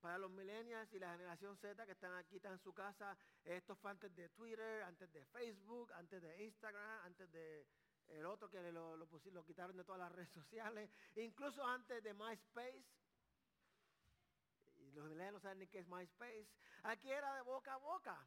Para 0.02 0.18
los 0.18 0.32
millennials 0.32 0.92
y 0.92 0.98
la 0.98 1.12
generación 1.12 1.56
Z 1.56 1.86
que 1.86 1.92
están 1.92 2.12
aquí, 2.16 2.34
están 2.34 2.54
en 2.54 2.58
su 2.58 2.74
casa, 2.74 3.16
esto 3.44 3.76
fue 3.76 3.92
antes 3.92 4.12
de 4.16 4.28
Twitter, 4.30 4.82
antes 4.82 5.12
de 5.12 5.24
Facebook, 5.26 5.92
antes 5.92 6.20
de 6.20 6.42
Instagram, 6.42 7.04
antes 7.04 7.30
de 7.30 7.64
el 8.08 8.26
otro 8.26 8.50
que 8.50 8.60
lo, 8.72 9.44
quitaron 9.46 9.76
de 9.76 9.84
todas 9.84 10.00
las 10.00 10.10
redes 10.16 10.30
sociales, 10.30 10.90
incluso 11.14 11.64
antes 11.64 12.02
de 12.02 12.14
MySpace. 12.14 12.84
Y 14.78 14.90
los 14.90 15.04
millennials 15.04 15.34
no 15.34 15.40
saben 15.40 15.60
ni 15.60 15.68
qué 15.68 15.78
es 15.78 15.86
MySpace. 15.86 16.48
Aquí 16.82 17.08
era 17.08 17.36
de 17.36 17.42
boca 17.42 17.74
a 17.74 17.76
boca. 17.76 18.26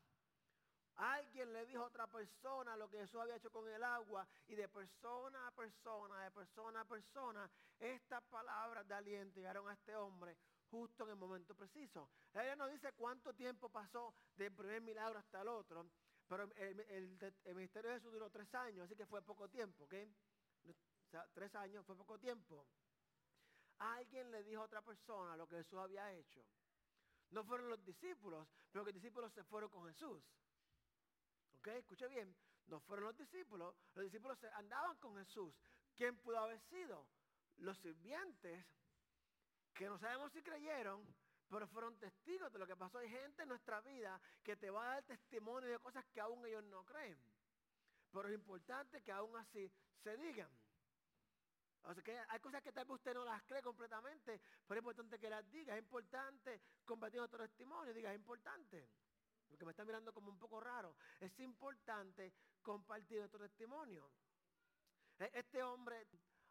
Alguien 0.96 1.52
le 1.52 1.66
dijo 1.66 1.84
a 1.84 1.88
otra 1.88 2.08
persona 2.08 2.78
lo 2.78 2.90
que 2.90 3.00
Jesús 3.00 3.20
había 3.20 3.36
hecho 3.36 3.52
con 3.52 3.68
el 3.68 3.84
agua 3.84 4.26
y 4.48 4.56
de 4.56 4.70
persona 4.70 5.46
a 5.46 5.52
persona, 5.52 6.24
de 6.24 6.32
persona 6.32 6.80
a 6.80 6.86
persona, 6.86 7.52
estas 7.78 8.24
palabras 8.24 8.88
de 8.88 8.94
aliento 8.94 9.36
llegaron 9.36 9.68
a 9.68 9.74
este 9.74 9.94
hombre 9.94 10.38
justo 10.70 11.04
en 11.04 11.12
el 11.12 11.16
momento 11.16 11.56
preciso. 11.56 12.10
Ella 12.34 12.56
no 12.56 12.68
dice 12.68 12.92
cuánto 12.94 13.34
tiempo 13.34 13.70
pasó 13.70 14.14
del 14.36 14.54
primer 14.54 14.82
milagro 14.82 15.20
hasta 15.20 15.42
el 15.42 15.48
otro, 15.48 15.90
pero 16.28 16.52
el, 16.56 17.56
ministerio 17.56 17.92
de 17.92 17.98
Jesús 17.98 18.12
duró 18.12 18.30
tres 18.30 18.54
años, 18.56 18.86
así 18.86 18.96
que 18.96 19.06
fue 19.06 19.22
poco 19.22 19.48
tiempo, 19.50 19.84
¿ok? 19.84 19.94
Tres 21.34 21.56
años 21.56 21.86
fue 21.86 21.96
poco 21.96 22.20
tiempo. 22.20 22.68
Alguien 23.78 24.32
le 24.32 24.44
dijo 24.44 24.62
a 24.62 24.66
otra 24.66 24.82
persona 24.82 25.38
lo 25.38 25.48
que 25.48 25.58
Jesús 25.58 25.80
había 25.80 26.12
hecho. 26.14 26.44
No 27.32 27.44
fueron 27.44 27.70
los 27.70 27.84
discípulos, 27.84 28.48
pero 28.72 28.86
los 28.86 28.94
discípulos 28.94 29.32
se 29.34 29.44
fueron 29.44 29.70
con 29.70 29.86
Jesús. 29.88 30.24
¿Ok? 31.58 31.68
Escuche 31.68 32.08
bien. 32.08 32.36
No 32.68 32.80
fueron 32.80 33.06
los 33.06 33.18
discípulos. 33.18 33.76
Los 33.94 34.06
discípulos 34.06 34.38
andaban 34.54 34.98
con 34.98 35.16
Jesús. 35.18 35.54
¿Quién 35.96 36.18
pudo 36.18 36.40
haber 36.40 36.60
sido? 36.62 37.08
Los 37.58 37.78
sirvientes 37.80 38.66
que 39.76 39.88
no 39.88 40.00
sabemos 40.00 40.32
si 40.32 40.42
creyeron, 40.42 41.06
pero 41.50 41.68
fueron 41.68 41.98
testigos 42.00 42.52
de 42.52 42.60
lo 42.60 42.66
que 42.66 42.76
pasó. 42.76 42.98
Hay 42.98 43.10
gente 43.10 43.44
en 43.44 43.50
nuestra 43.50 43.82
vida 43.82 44.20
que 44.44 44.56
te 44.56 44.70
va 44.70 44.84
a 44.84 44.94
dar 44.96 45.04
testimonio 45.04 45.70
de 45.70 45.80
cosas 45.80 46.06
que 46.06 46.22
aún 46.22 46.46
ellos 46.46 46.64
no 46.64 46.84
creen. 46.86 47.18
Pero 48.12 48.30
es 48.30 48.34
importante 48.34 49.02
que 49.04 49.12
aún 49.12 49.36
así 49.36 49.72
se 50.02 50.18
digan. 50.18 50.50
O 51.84 51.94
sea 51.94 52.04
que 52.04 52.18
hay 52.18 52.40
cosas 52.40 52.64
que 52.64 52.72
tal 52.72 52.86
vez 52.86 52.96
usted 52.96 53.14
no 53.14 53.26
las 53.26 53.44
cree 53.44 53.62
completamente, 53.62 54.42
pero 54.66 54.80
es 54.80 54.82
importante 54.82 55.20
que 55.20 55.30
las 55.30 55.50
diga. 55.52 55.76
Es 55.76 55.84
importante 55.84 56.62
compartir 56.86 57.20
otro 57.20 57.44
testimonio. 57.46 57.94
Diga, 57.94 58.12
es 58.12 58.18
importante. 58.18 58.90
Porque 59.48 59.66
me 59.66 59.72
está 59.72 59.86
mirando 59.86 60.12
como 60.14 60.32
un 60.32 60.40
poco 60.40 60.60
raro. 60.60 60.96
Es 61.20 61.38
importante 61.40 62.34
compartir 62.64 63.22
otro 63.22 63.40
testimonio. 63.40 64.10
E, 65.20 65.30
este 65.34 65.62
hombre 65.62 66.08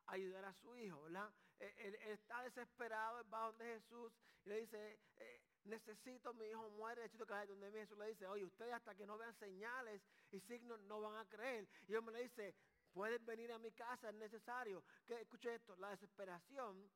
ayudar 0.07 0.45
a 0.45 0.55
su 0.55 0.77
hijo, 0.77 1.03
¿verdad? 1.03 1.33
E, 1.65 1.87
él, 1.87 1.95
está 2.13 2.43
desesperado, 2.43 3.25
va 3.31 3.47
donde 3.47 3.65
Jesús 3.65 4.13
y 4.45 4.49
le 4.51 4.61
dice, 4.61 4.99
eh, 5.17 5.41
necesito, 5.65 6.35
mi 6.35 6.45
hijo 6.47 6.69
muere, 6.71 7.03
necesito 7.03 7.27
que 7.27 7.35
donde 7.47 7.71
mí. 7.71 7.79
Jesús 7.79 7.99
le 7.99 8.09
dice, 8.09 8.27
oye, 8.27 8.45
ustedes 8.45 8.75
hasta 8.75 8.95
que 8.95 9.07
no 9.07 9.17
vean 9.17 9.35
señales 9.35 10.03
y 10.31 10.41
signos 10.41 10.79
no 10.81 11.01
van 11.01 11.17
a 11.17 11.29
creer. 11.29 11.67
Y 11.87 11.93
el 11.93 11.99
hombre 11.99 12.17
le 12.17 12.23
dice, 12.25 12.55
pueden 12.93 13.25
venir 13.25 13.51
a 13.53 13.59
mi 13.59 13.73
casa, 13.73 14.11
es 14.11 14.15
necesario. 14.15 14.85
Que 15.07 15.21
escuche 15.23 15.55
esto, 15.55 15.75
la 15.77 15.91
desesperación 15.91 16.91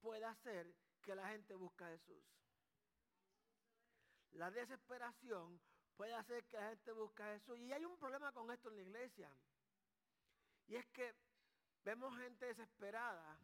puede 0.00 0.24
hacer 0.24 0.74
que 1.02 1.14
la 1.14 1.28
gente 1.28 1.54
busque 1.54 1.84
a 1.84 1.88
Jesús. 1.88 2.24
La 4.32 4.50
desesperación 4.50 5.60
puede 5.96 6.14
hacer 6.14 6.44
que 6.44 6.56
la 6.56 6.68
gente 6.70 6.92
busque 6.92 7.22
a 7.22 7.34
Jesús. 7.34 7.58
Y 7.58 7.72
hay 7.72 7.84
un 7.84 7.98
problema 7.98 8.32
con 8.32 8.50
esto 8.50 8.70
en 8.70 8.76
la 8.76 8.82
iglesia. 8.82 9.30
Y 10.68 10.76
es 10.76 10.86
que 10.88 11.14
vemos 11.84 12.16
gente 12.16 12.46
desesperada. 12.46 13.38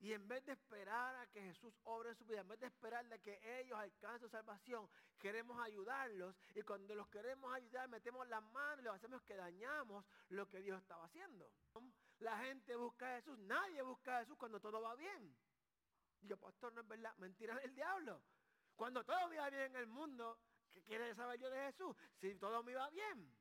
Y 0.00 0.12
en 0.12 0.28
vez 0.28 0.44
de 0.46 0.52
esperar 0.52 1.16
a 1.16 1.26
que 1.26 1.42
Jesús 1.42 1.74
obre 1.84 2.10
en 2.10 2.16
su 2.16 2.24
vida, 2.24 2.40
en 2.40 2.48
vez 2.48 2.60
de 2.60 2.66
esperar 2.66 3.04
de 3.08 3.18
que 3.20 3.40
ellos 3.60 3.76
alcancen 3.76 4.30
salvación, 4.30 4.88
queremos 5.18 5.60
ayudarlos. 5.60 6.36
Y 6.54 6.62
cuando 6.62 6.94
los 6.94 7.08
queremos 7.08 7.52
ayudar, 7.52 7.88
metemos 7.88 8.28
las 8.28 8.42
manos 8.44 8.78
y 8.80 8.82
les 8.84 8.92
hacemos 8.92 9.22
que 9.22 9.34
dañamos 9.34 10.04
lo 10.28 10.48
que 10.48 10.60
Dios 10.60 10.80
estaba 10.80 11.04
haciendo. 11.04 11.50
La 12.20 12.38
gente 12.38 12.76
busca 12.76 13.12
a 13.12 13.16
Jesús. 13.16 13.38
Nadie 13.40 13.82
busca 13.82 14.18
a 14.18 14.20
Jesús 14.20 14.36
cuando 14.38 14.60
todo 14.60 14.80
va 14.80 14.94
bien. 14.94 15.36
Digo, 16.20 16.36
pastor, 16.36 16.72
no 16.72 16.82
es 16.82 16.88
verdad. 16.88 17.14
Mentira 17.16 17.56
del 17.56 17.74
diablo. 17.74 18.22
Cuando 18.76 19.04
todo 19.04 19.32
iba 19.32 19.50
bien 19.50 19.62
en 19.62 19.76
el 19.76 19.86
mundo, 19.88 20.38
¿qué 20.72 20.82
quiere 20.84 21.12
saber 21.16 21.40
yo 21.40 21.50
de 21.50 21.58
Jesús? 21.66 21.96
Si 22.20 22.36
todo 22.36 22.62
me 22.62 22.72
iba 22.72 22.88
bien. 22.90 23.36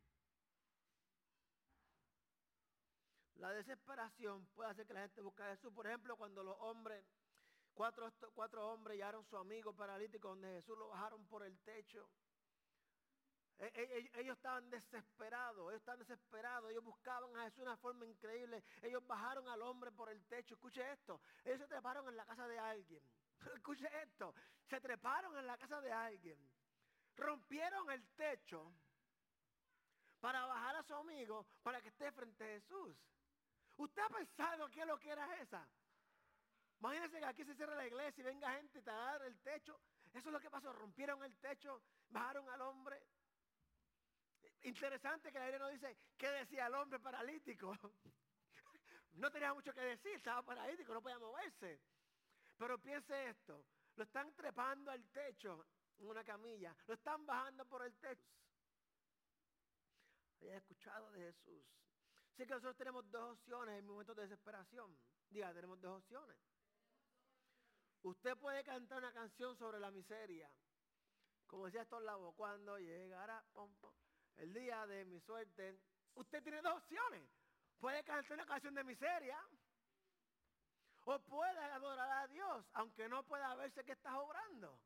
La 3.39 3.51
desesperación 3.51 4.45
puede 4.55 4.71
hacer 4.71 4.87
que 4.87 4.93
la 4.93 5.01
gente 5.01 5.21
busque 5.21 5.43
a 5.43 5.49
Jesús. 5.51 5.71
Por 5.73 5.85
ejemplo, 5.85 6.17
cuando 6.17 6.43
los 6.43 6.57
hombres, 6.59 7.05
cuatro, 7.73 8.11
cuatro 8.33 8.67
hombres 8.67 8.95
hallaron 8.95 9.23
su 9.25 9.37
amigo 9.37 9.73
paralítico 9.73 10.29
donde 10.29 10.55
Jesús 10.55 10.77
lo 10.77 10.89
bajaron 10.89 11.25
por 11.27 11.43
el 11.43 11.59
techo. 11.59 12.09
E, 13.59 13.65
e, 13.65 13.99
e, 13.99 14.21
ellos 14.21 14.37
estaban 14.37 14.69
desesperados, 14.69 15.69
ellos 15.69 15.79
estaban 15.79 15.99
desesperados, 15.99 16.69
ellos 16.69 16.83
buscaban 16.83 17.35
a 17.37 17.43
Jesús 17.43 17.57
de 17.57 17.63
una 17.63 17.77
forma 17.77 18.05
increíble. 18.05 18.63
Ellos 18.81 19.05
bajaron 19.05 19.47
al 19.49 19.61
hombre 19.61 19.91
por 19.91 20.09
el 20.09 20.23
techo. 20.25 20.55
Escuche 20.55 20.91
esto, 20.91 21.21
ellos 21.43 21.59
se 21.59 21.67
treparon 21.67 22.07
en 22.07 22.17
la 22.17 22.25
casa 22.25 22.47
de 22.47 22.57
alguien. 22.57 23.03
Escuche 23.55 23.87
esto, 24.03 24.33
se 24.67 24.81
treparon 24.81 25.37
en 25.37 25.45
la 25.45 25.57
casa 25.57 25.79
de 25.81 25.91
alguien. 25.91 26.39
Rompieron 27.15 27.89
el 27.91 28.07
techo 28.15 28.73
para 30.19 30.45
bajar 30.45 30.75
a 30.75 30.83
su 30.83 30.95
amigo 30.95 31.45
para 31.61 31.81
que 31.81 31.89
esté 31.89 32.11
frente 32.11 32.43
a 32.43 32.59
Jesús. 32.59 32.95
¿Usted 33.77 34.01
ha 34.01 34.09
pensado 34.09 34.69
qué 34.69 34.85
lo 34.85 34.99
que 34.99 35.09
era 35.09 35.41
esa? 35.41 35.67
Imagínense 36.79 37.19
que 37.19 37.25
aquí 37.25 37.43
se 37.43 37.55
cierra 37.55 37.75
la 37.75 37.87
iglesia 37.87 38.21
y 38.21 38.25
venga 38.25 38.53
gente 38.53 38.79
a 38.79 38.93
dar 38.93 39.21
el 39.23 39.39
techo. 39.39 39.79
Eso 40.13 40.29
es 40.29 40.33
lo 40.33 40.39
que 40.39 40.49
pasó. 40.49 40.73
Rompieron 40.73 41.23
el 41.23 41.35
techo, 41.37 41.81
bajaron 42.09 42.49
al 42.49 42.61
hombre. 42.61 43.01
Interesante 44.63 45.31
que 45.31 45.39
la 45.39 45.45
Biblia 45.45 45.59
no 45.59 45.69
dice 45.69 45.97
qué 46.17 46.29
decía 46.29 46.67
el 46.67 46.75
hombre 46.75 46.99
paralítico. 46.99 47.73
No 49.13 49.31
tenía 49.31 49.51
mucho 49.51 49.73
que 49.73 49.81
decir, 49.81 50.11
estaba 50.11 50.43
paralítico, 50.43 50.93
no 50.93 51.01
podía 51.01 51.17
moverse. 51.17 51.81
Pero 52.55 52.77
piense 52.77 53.29
esto, 53.29 53.65
lo 53.95 54.03
están 54.03 54.31
trepando 54.35 54.91
al 54.91 55.03
techo 55.09 55.65
en 55.97 56.07
una 56.07 56.23
camilla, 56.23 56.75
lo 56.85 56.93
están 56.93 57.25
bajando 57.25 57.65
por 57.65 57.83
el 57.83 57.97
techo. 57.97 58.29
Haya 60.41 60.57
escuchado 60.57 61.09
de 61.13 61.19
Jesús. 61.21 61.65
Así 62.37 62.45
que 62.45 62.53
nosotros 62.53 62.77
tenemos 62.77 63.09
dos 63.09 63.31
opciones 63.31 63.79
en 63.79 63.87
momentos 63.87 64.15
de 64.15 64.21
desesperación. 64.21 64.95
Diga, 65.27 65.51
tenemos 65.55 65.81
dos 65.81 65.97
opciones. 66.03 66.37
Usted 68.03 68.37
puede 68.37 68.63
cantar 68.63 68.99
una 68.99 69.11
canción 69.11 69.57
sobre 69.57 69.79
la 69.79 69.89
miseria. 69.89 70.47
Como 71.47 71.65
decía 71.65 71.87
labos, 71.99 72.35
cuando 72.35 72.77
llegará 72.77 73.43
el 74.35 74.53
día 74.53 74.85
de 74.85 75.03
mi 75.05 75.19
suerte. 75.21 75.79
Usted 76.13 76.43
tiene 76.43 76.61
dos 76.61 76.73
opciones. 76.73 77.27
Puede 77.79 78.03
cantar 78.03 78.33
una 78.33 78.45
canción 78.45 78.75
de 78.75 78.83
miseria. 78.83 79.39
O 81.05 81.17
puede 81.17 81.57
adorar 81.57 82.23
a 82.23 82.27
Dios, 82.27 82.63
aunque 82.73 83.09
no 83.09 83.23
pueda 83.23 83.55
verse 83.55 83.83
que 83.83 83.93
estás 83.93 84.13
obrando. 84.13 84.79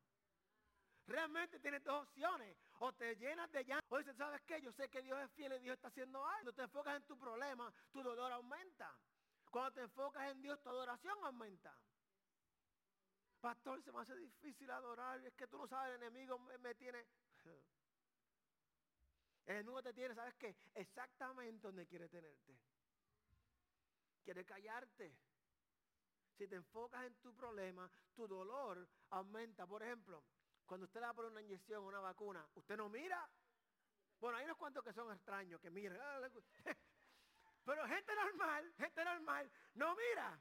Realmente 1.06 1.58
tienes 1.58 1.82
dos 1.82 2.04
opciones. 2.04 2.56
O 2.78 2.92
te 2.92 3.16
llenas 3.16 3.50
de 3.50 3.64
llanto. 3.64 3.86
O 3.88 3.98
dices, 3.98 4.16
¿sabes 4.16 4.40
qué? 4.42 4.60
Yo 4.60 4.72
sé 4.72 4.88
que 4.88 5.02
Dios 5.02 5.20
es 5.20 5.30
fiel 5.32 5.52
y 5.54 5.58
Dios 5.60 5.74
está 5.74 5.88
haciendo 5.88 6.24
algo. 6.24 6.32
Cuando 6.32 6.52
te 6.54 6.62
enfocas 6.62 6.96
en 6.96 7.06
tu 7.06 7.18
problema, 7.18 7.72
tu 7.90 8.02
dolor 8.02 8.32
aumenta. 8.32 8.94
Cuando 9.50 9.72
te 9.72 9.80
enfocas 9.82 10.30
en 10.30 10.42
Dios, 10.42 10.62
tu 10.62 10.68
adoración 10.68 11.16
aumenta. 11.24 11.76
Pastor, 13.40 13.82
se 13.82 13.92
me 13.92 14.00
hace 14.00 14.16
difícil 14.16 14.70
adorar. 14.70 15.20
Es 15.26 15.34
que 15.34 15.48
tú 15.48 15.58
no 15.58 15.66
sabes, 15.66 15.96
el 15.96 16.02
enemigo 16.02 16.38
me, 16.38 16.74
tiene... 16.74 17.04
El 19.44 19.56
enemigo 19.56 19.82
te 19.82 19.92
tiene, 19.92 20.14
¿sabes 20.14 20.34
qué? 20.36 20.54
Exactamente 20.72 21.66
donde 21.66 21.84
quiere 21.84 22.08
tenerte. 22.08 22.56
Quiere 24.22 24.44
callarte. 24.44 25.12
Si 26.38 26.46
te 26.46 26.54
enfocas 26.54 27.04
en 27.04 27.16
tu 27.16 27.34
problema, 27.34 27.90
tu 28.14 28.28
dolor 28.28 28.88
aumenta. 29.10 29.66
Por 29.66 29.82
ejemplo, 29.82 30.22
cuando 30.72 30.86
usted 30.86 31.00
le 31.00 31.06
va 31.06 31.10
a 31.10 31.14
poner 31.14 31.30
una 31.32 31.42
inyección, 31.42 31.84
una 31.84 32.00
vacuna, 32.00 32.48
usted 32.54 32.78
no 32.78 32.88
mira. 32.88 33.28
Bueno, 34.18 34.38
hay 34.38 34.46
unos 34.46 34.56
cuantos 34.56 34.82
que 34.82 34.94
son 34.94 35.12
extraños, 35.12 35.60
que 35.60 35.68
miran. 35.68 36.00
Ah, 36.00 36.30
Pero 37.66 37.86
gente 37.86 38.14
normal, 38.14 38.72
gente 38.78 39.04
normal, 39.04 39.52
no 39.74 39.94
mira. 39.94 40.38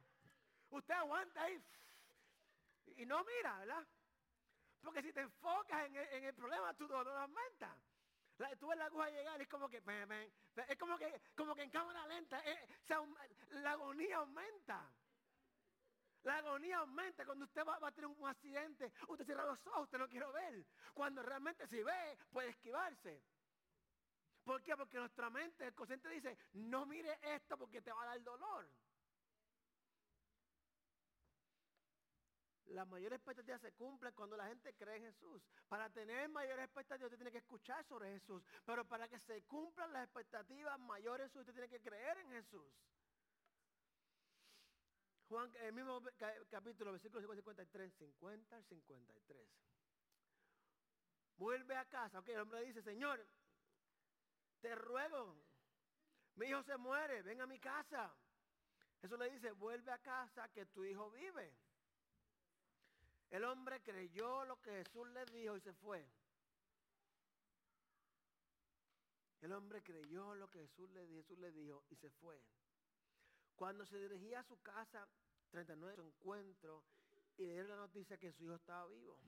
Usted 0.69 0.93
aguanta 0.93 1.43
ahí 1.43 1.61
y 2.95 3.05
no 3.05 3.25
mira, 3.25 3.57
¿verdad? 3.59 3.85
Porque 4.81 5.01
si 5.01 5.11
te 5.11 5.19
enfocas 5.19 5.85
en 5.87 5.97
el, 5.97 6.33
problema, 6.33 6.73
tu 6.75 6.87
dolor 6.87 7.17
aumenta. 7.17 7.75
tú 8.57 8.67
ves 8.69 8.77
la 8.77 8.85
aguja 8.85 9.09
llegar 9.09 9.37
y 9.37 9.43
es 9.43 9.49
como 9.49 9.67
que, 9.67 9.83
es 10.69 10.77
como 10.77 10.97
que, 10.97 11.21
como 11.35 11.55
que 11.55 11.63
en 11.63 11.71
cámara 11.71 12.07
lenta, 12.07 12.39
eh, 12.49 12.79
la 13.49 13.71
agonía 13.71 14.15
aumenta. 14.15 14.89
La 16.23 16.37
agonía 16.37 16.77
aumenta 16.77 17.25
cuando 17.25 17.45
usted 17.45 17.63
va, 17.65 17.79
a 17.81 17.91
tener 17.91 18.07
un 18.07 18.27
accidente. 18.27 18.91
Usted 19.07 19.25
cierra 19.25 19.45
los 19.45 19.65
ojos, 19.67 19.83
usted 19.83 19.97
no 19.97 20.07
quiere 20.07 20.27
ver. 20.27 20.65
Cuando 20.93 21.23
realmente 21.23 21.65
si 21.67 21.81
ve, 21.81 22.17
puede 22.29 22.49
esquivarse. 22.49 23.23
¿Por 24.43 24.61
qué? 24.61 24.75
Porque 24.75 24.97
nuestra 24.97 25.29
mente, 25.29 25.65
el 25.65 25.73
consciente 25.73 26.09
dice, 26.09 26.37
no 26.53 26.85
mire 26.85 27.19
esto 27.21 27.57
porque 27.57 27.81
te 27.81 27.91
va 27.91 28.03
a 28.03 28.07
dar 28.07 28.23
dolor. 28.23 28.67
Las 32.67 32.87
mayores 32.87 33.17
expectativas 33.17 33.59
se 33.59 33.73
cumplen 33.73 34.13
cuando 34.13 34.37
la 34.37 34.47
gente 34.47 34.73
cree 34.75 34.97
en 34.97 35.03
Jesús. 35.03 35.43
Para 35.67 35.89
tener 35.89 36.29
mayores 36.29 36.65
expectativas 36.65 37.07
usted 37.07 37.17
tiene 37.17 37.31
que 37.31 37.39
escuchar 37.39 37.83
sobre 37.83 38.11
Jesús. 38.13 38.43
Pero 38.65 38.85
para 38.85 39.07
que 39.09 39.19
se 39.19 39.43
cumplan 39.43 39.91
las 39.91 40.05
expectativas 40.05 40.79
mayores 40.79 41.35
usted 41.35 41.51
tiene 41.51 41.67
que 41.67 41.81
creer 41.81 42.17
en 42.19 42.29
Jesús. 42.29 42.71
Juan, 45.31 45.49
el 45.61 45.71
mismo 45.71 46.03
capítulo, 46.49 46.91
versículo 46.91 47.21
53, 47.33 47.93
50 47.93 48.53
al 48.53 48.65
53. 48.65 49.47
Vuelve 51.37 51.73
a 51.77 51.85
casa. 51.85 52.19
Ok, 52.19 52.27
el 52.27 52.41
hombre 52.41 52.65
dice, 52.65 52.81
Señor, 52.81 53.25
te 54.59 54.75
ruego, 54.75 55.37
mi 56.35 56.47
hijo 56.47 56.61
se 56.63 56.75
muere, 56.75 57.21
ven 57.21 57.39
a 57.39 57.47
mi 57.47 57.59
casa. 57.59 58.13
Eso 59.01 59.15
le 59.15 59.29
dice, 59.29 59.53
vuelve 59.53 59.93
a 59.93 59.99
casa 59.99 60.49
que 60.49 60.65
tu 60.65 60.83
hijo 60.83 61.09
vive. 61.11 61.55
El 63.29 63.45
hombre 63.45 63.81
creyó 63.81 64.43
lo 64.43 64.61
que 64.61 64.83
Jesús 64.83 65.07
le 65.11 65.25
dijo 65.27 65.55
y 65.55 65.61
se 65.61 65.71
fue. 65.75 66.05
El 69.39 69.53
hombre 69.53 69.81
creyó 69.81 70.35
lo 70.35 70.49
que 70.51 70.59
Jesús 70.59 70.89
le, 70.89 71.07
Jesús 71.07 71.39
le 71.39 71.53
dijo 71.53 71.85
y 71.89 71.95
se 71.95 72.09
fue. 72.09 72.43
Cuando 73.61 73.85
se 73.85 73.99
dirigía 73.99 74.39
a 74.39 74.43
su 74.43 74.59
casa, 74.63 75.07
39, 75.51 75.95
su 75.95 76.01
encuentro, 76.01 76.83
y 77.37 77.45
le 77.45 77.51
dieron 77.51 77.69
la 77.69 77.75
noticia 77.75 78.17
que 78.17 78.31
su 78.31 78.43
hijo 78.43 78.55
estaba 78.55 78.87
vivo. 78.87 79.19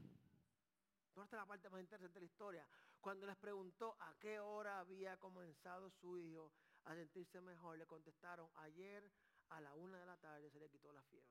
Esta 1.10 1.24
es 1.24 1.32
la 1.34 1.46
parte 1.46 1.70
más 1.70 1.82
interesante 1.82 2.16
de 2.16 2.22
la 2.22 2.26
historia. 2.26 2.68
Cuando 3.00 3.28
les 3.28 3.38
preguntó 3.38 3.96
a 4.00 4.12
qué 4.20 4.40
hora 4.40 4.80
había 4.80 5.18
comenzado 5.18 5.92
su 5.92 6.18
hijo 6.18 6.52
a 6.86 6.96
sentirse 6.96 7.42
mejor, 7.42 7.78
le 7.78 7.86
contestaron, 7.86 8.50
ayer 8.56 9.08
a 9.50 9.62
la 9.62 9.76
una 9.76 10.00
de 10.00 10.06
la 10.08 10.18
tarde 10.18 10.50
se 10.50 10.60
le 10.60 10.68
quitó 10.68 10.92
la 10.92 11.04
fiebre. 11.04 11.30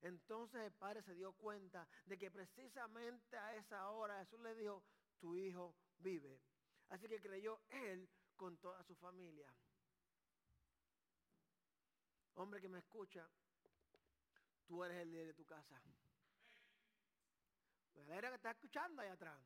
Entonces 0.00 0.62
el 0.62 0.72
padre 0.72 1.04
se 1.04 1.14
dio 1.14 1.34
cuenta 1.34 1.86
de 2.06 2.18
que 2.18 2.32
precisamente 2.32 3.36
a 3.36 3.54
esa 3.54 3.90
hora 3.90 4.18
Jesús 4.24 4.40
le 4.40 4.56
dijo, 4.56 4.82
tu 5.20 5.36
hijo 5.36 5.76
vive. 5.98 6.40
Así 6.88 7.06
que 7.06 7.20
creyó 7.20 7.60
él 7.68 8.10
con 8.34 8.58
toda 8.58 8.82
su 8.82 8.96
familia. 8.96 9.54
Hombre 12.36 12.60
que 12.60 12.68
me 12.68 12.78
escucha, 12.78 13.26
tú 14.66 14.84
eres 14.84 14.98
el 14.98 15.10
líder 15.10 15.26
de 15.28 15.34
tu 15.34 15.44
casa. 15.44 15.80
Me 17.94 18.02
alegra 18.02 18.28
que 18.30 18.36
estás 18.36 18.54
escuchando 18.54 19.02
ahí 19.02 19.08
atrás. 19.08 19.40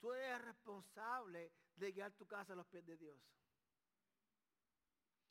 Tú 0.00 0.12
eres 0.12 0.40
responsable 0.42 1.52
de 1.76 1.92
guiar 1.92 2.12
tu 2.12 2.26
casa 2.26 2.52
a 2.52 2.56
los 2.56 2.66
pies 2.66 2.86
de 2.86 2.96
Dios. 2.96 3.18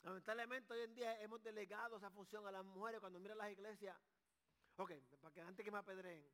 Lamentablemente 0.01 0.73
hoy 0.73 0.81
en 0.81 0.93
día 0.93 1.21
hemos 1.21 1.41
delegado 1.41 1.95
esa 1.95 2.09
función 2.09 2.45
a 2.45 2.51
las 2.51 2.65
mujeres 2.65 2.99
cuando 2.99 3.19
miran 3.19 3.37
las 3.37 3.51
iglesias. 3.51 3.97
Ok, 4.75 4.91
para 5.21 5.33
que 5.33 5.41
antes 5.41 5.63
que 5.63 5.71
me 5.71 5.77
apedreen. 5.77 6.27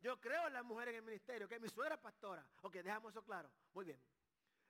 Yo 0.00 0.20
creo 0.20 0.46
en 0.46 0.52
las 0.52 0.64
mujeres 0.64 0.92
en 0.92 0.98
el 0.98 1.04
ministerio, 1.04 1.48
que 1.48 1.58
mi 1.58 1.68
suegra 1.68 1.96
es 1.96 2.00
pastora. 2.00 2.46
Ok, 2.62 2.74
dejamos 2.74 3.10
eso 3.10 3.24
claro. 3.24 3.50
Muy 3.74 3.84
bien. 3.84 4.00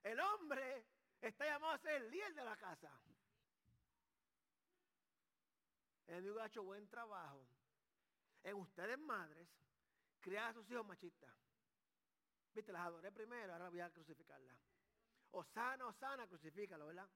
El 0.01 0.19
hombre 0.19 0.87
está 1.21 1.45
llamado 1.45 1.73
a 1.73 1.77
ser 1.77 2.01
el 2.01 2.09
líder 2.09 2.33
de 2.33 2.43
la 2.43 2.57
casa. 2.57 2.91
El 6.09 6.15
enemigo 6.15 6.41
ha 6.41 6.47
hecho 6.47 6.63
buen 6.63 6.89
trabajo 6.89 7.47
en 8.41 8.55
ustedes 8.55 8.97
madres 8.97 9.47
criar 10.19 10.49
a 10.49 10.53
sus 10.53 10.67
hijos 10.71 10.83
machistas. 10.83 11.31
Viste, 12.51 12.71
las 12.71 12.81
adoré 12.81 13.11
primero, 13.11 13.53
ahora 13.53 13.69
voy 13.69 13.79
a 13.79 13.91
crucificarlas. 13.91 14.57
Osana, 15.29 15.85
Osana, 15.85 16.27
crucifícalo, 16.27 16.87
¿verdad? 16.87 17.07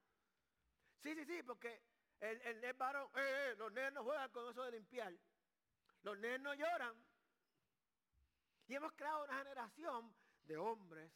Sí, 1.02 1.12
sí, 1.16 1.24
sí, 1.24 1.42
porque 1.42 1.82
el, 2.20 2.40
el, 2.40 2.72
varón, 2.74 3.10
eh, 3.16 3.50
eh, 3.50 3.56
los 3.56 4.04
juegan 4.04 4.30
con 4.30 4.48
eso 4.48 4.62
de 4.62 4.70
limpiar. 4.70 5.12
Los 6.04 6.16
nenes 6.18 6.40
no 6.40 6.54
lloran. 6.54 6.94
Y 8.68 8.76
hemos 8.76 8.92
creado 8.92 9.24
una 9.24 9.38
generación 9.38 10.14
de 10.44 10.56
hombres. 10.56 11.10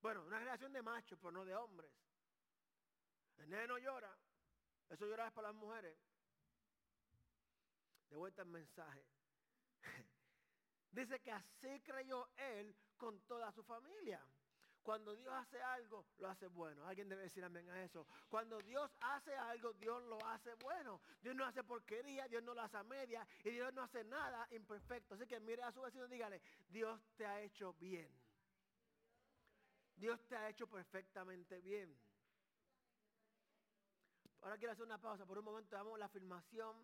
Bueno, 0.00 0.24
una 0.24 0.38
generación 0.38 0.72
de 0.72 0.80
machos, 0.80 1.18
pero 1.20 1.30
no 1.30 1.44
de 1.44 1.54
hombres. 1.54 1.92
El 3.36 3.50
nene 3.50 3.66
no 3.66 3.76
llora. 3.76 4.16
Eso 4.88 5.06
llora 5.06 5.26
es 5.26 5.32
para 5.34 5.48
las 5.48 5.56
mujeres. 5.56 6.09
De 8.10 8.16
vuelta 8.16 8.42
el 8.42 8.48
mensaje. 8.48 9.04
Dice 10.92 11.20
que 11.20 11.32
así 11.32 11.80
creyó 11.80 12.28
él 12.36 12.76
con 12.96 13.20
toda 13.20 13.50
su 13.52 13.62
familia. 13.62 14.20
Cuando 14.82 15.14
Dios 15.14 15.32
hace 15.34 15.60
algo, 15.60 16.06
lo 16.18 16.28
hace 16.28 16.46
bueno. 16.48 16.86
Alguien 16.86 17.08
debe 17.08 17.22
decir 17.22 17.44
amén 17.44 17.68
a 17.70 17.82
eso. 17.82 18.06
Cuando 18.28 18.58
Dios 18.58 18.90
hace 19.00 19.34
algo, 19.34 19.72
Dios 19.74 20.02
lo 20.04 20.24
hace 20.26 20.54
bueno. 20.54 21.00
Dios 21.20 21.36
no 21.36 21.44
hace 21.44 21.62
porquería, 21.62 22.26
Dios 22.28 22.42
no 22.42 22.54
lo 22.54 22.62
hace 22.62 22.78
a 22.78 22.82
media 22.82 23.26
y 23.44 23.50
Dios 23.50 23.72
no 23.74 23.82
hace 23.82 24.04
nada 24.04 24.48
imperfecto. 24.50 25.14
Así 25.14 25.26
que 25.26 25.38
mire 25.38 25.62
a 25.62 25.72
su 25.72 25.82
vecino 25.82 26.06
y 26.06 26.08
dígale, 26.08 26.40
Dios 26.68 27.00
te 27.16 27.26
ha 27.26 27.40
hecho 27.40 27.74
bien. 27.74 28.10
Dios 29.96 30.26
te 30.26 30.34
ha 30.34 30.48
hecho 30.48 30.66
perfectamente 30.66 31.60
bien. 31.60 31.94
Ahora 34.40 34.56
quiero 34.56 34.72
hacer 34.72 34.86
una 34.86 34.98
pausa. 34.98 35.26
Por 35.26 35.38
un 35.38 35.44
momento 35.44 35.76
damos 35.76 35.98
la 35.98 36.06
afirmación 36.06 36.74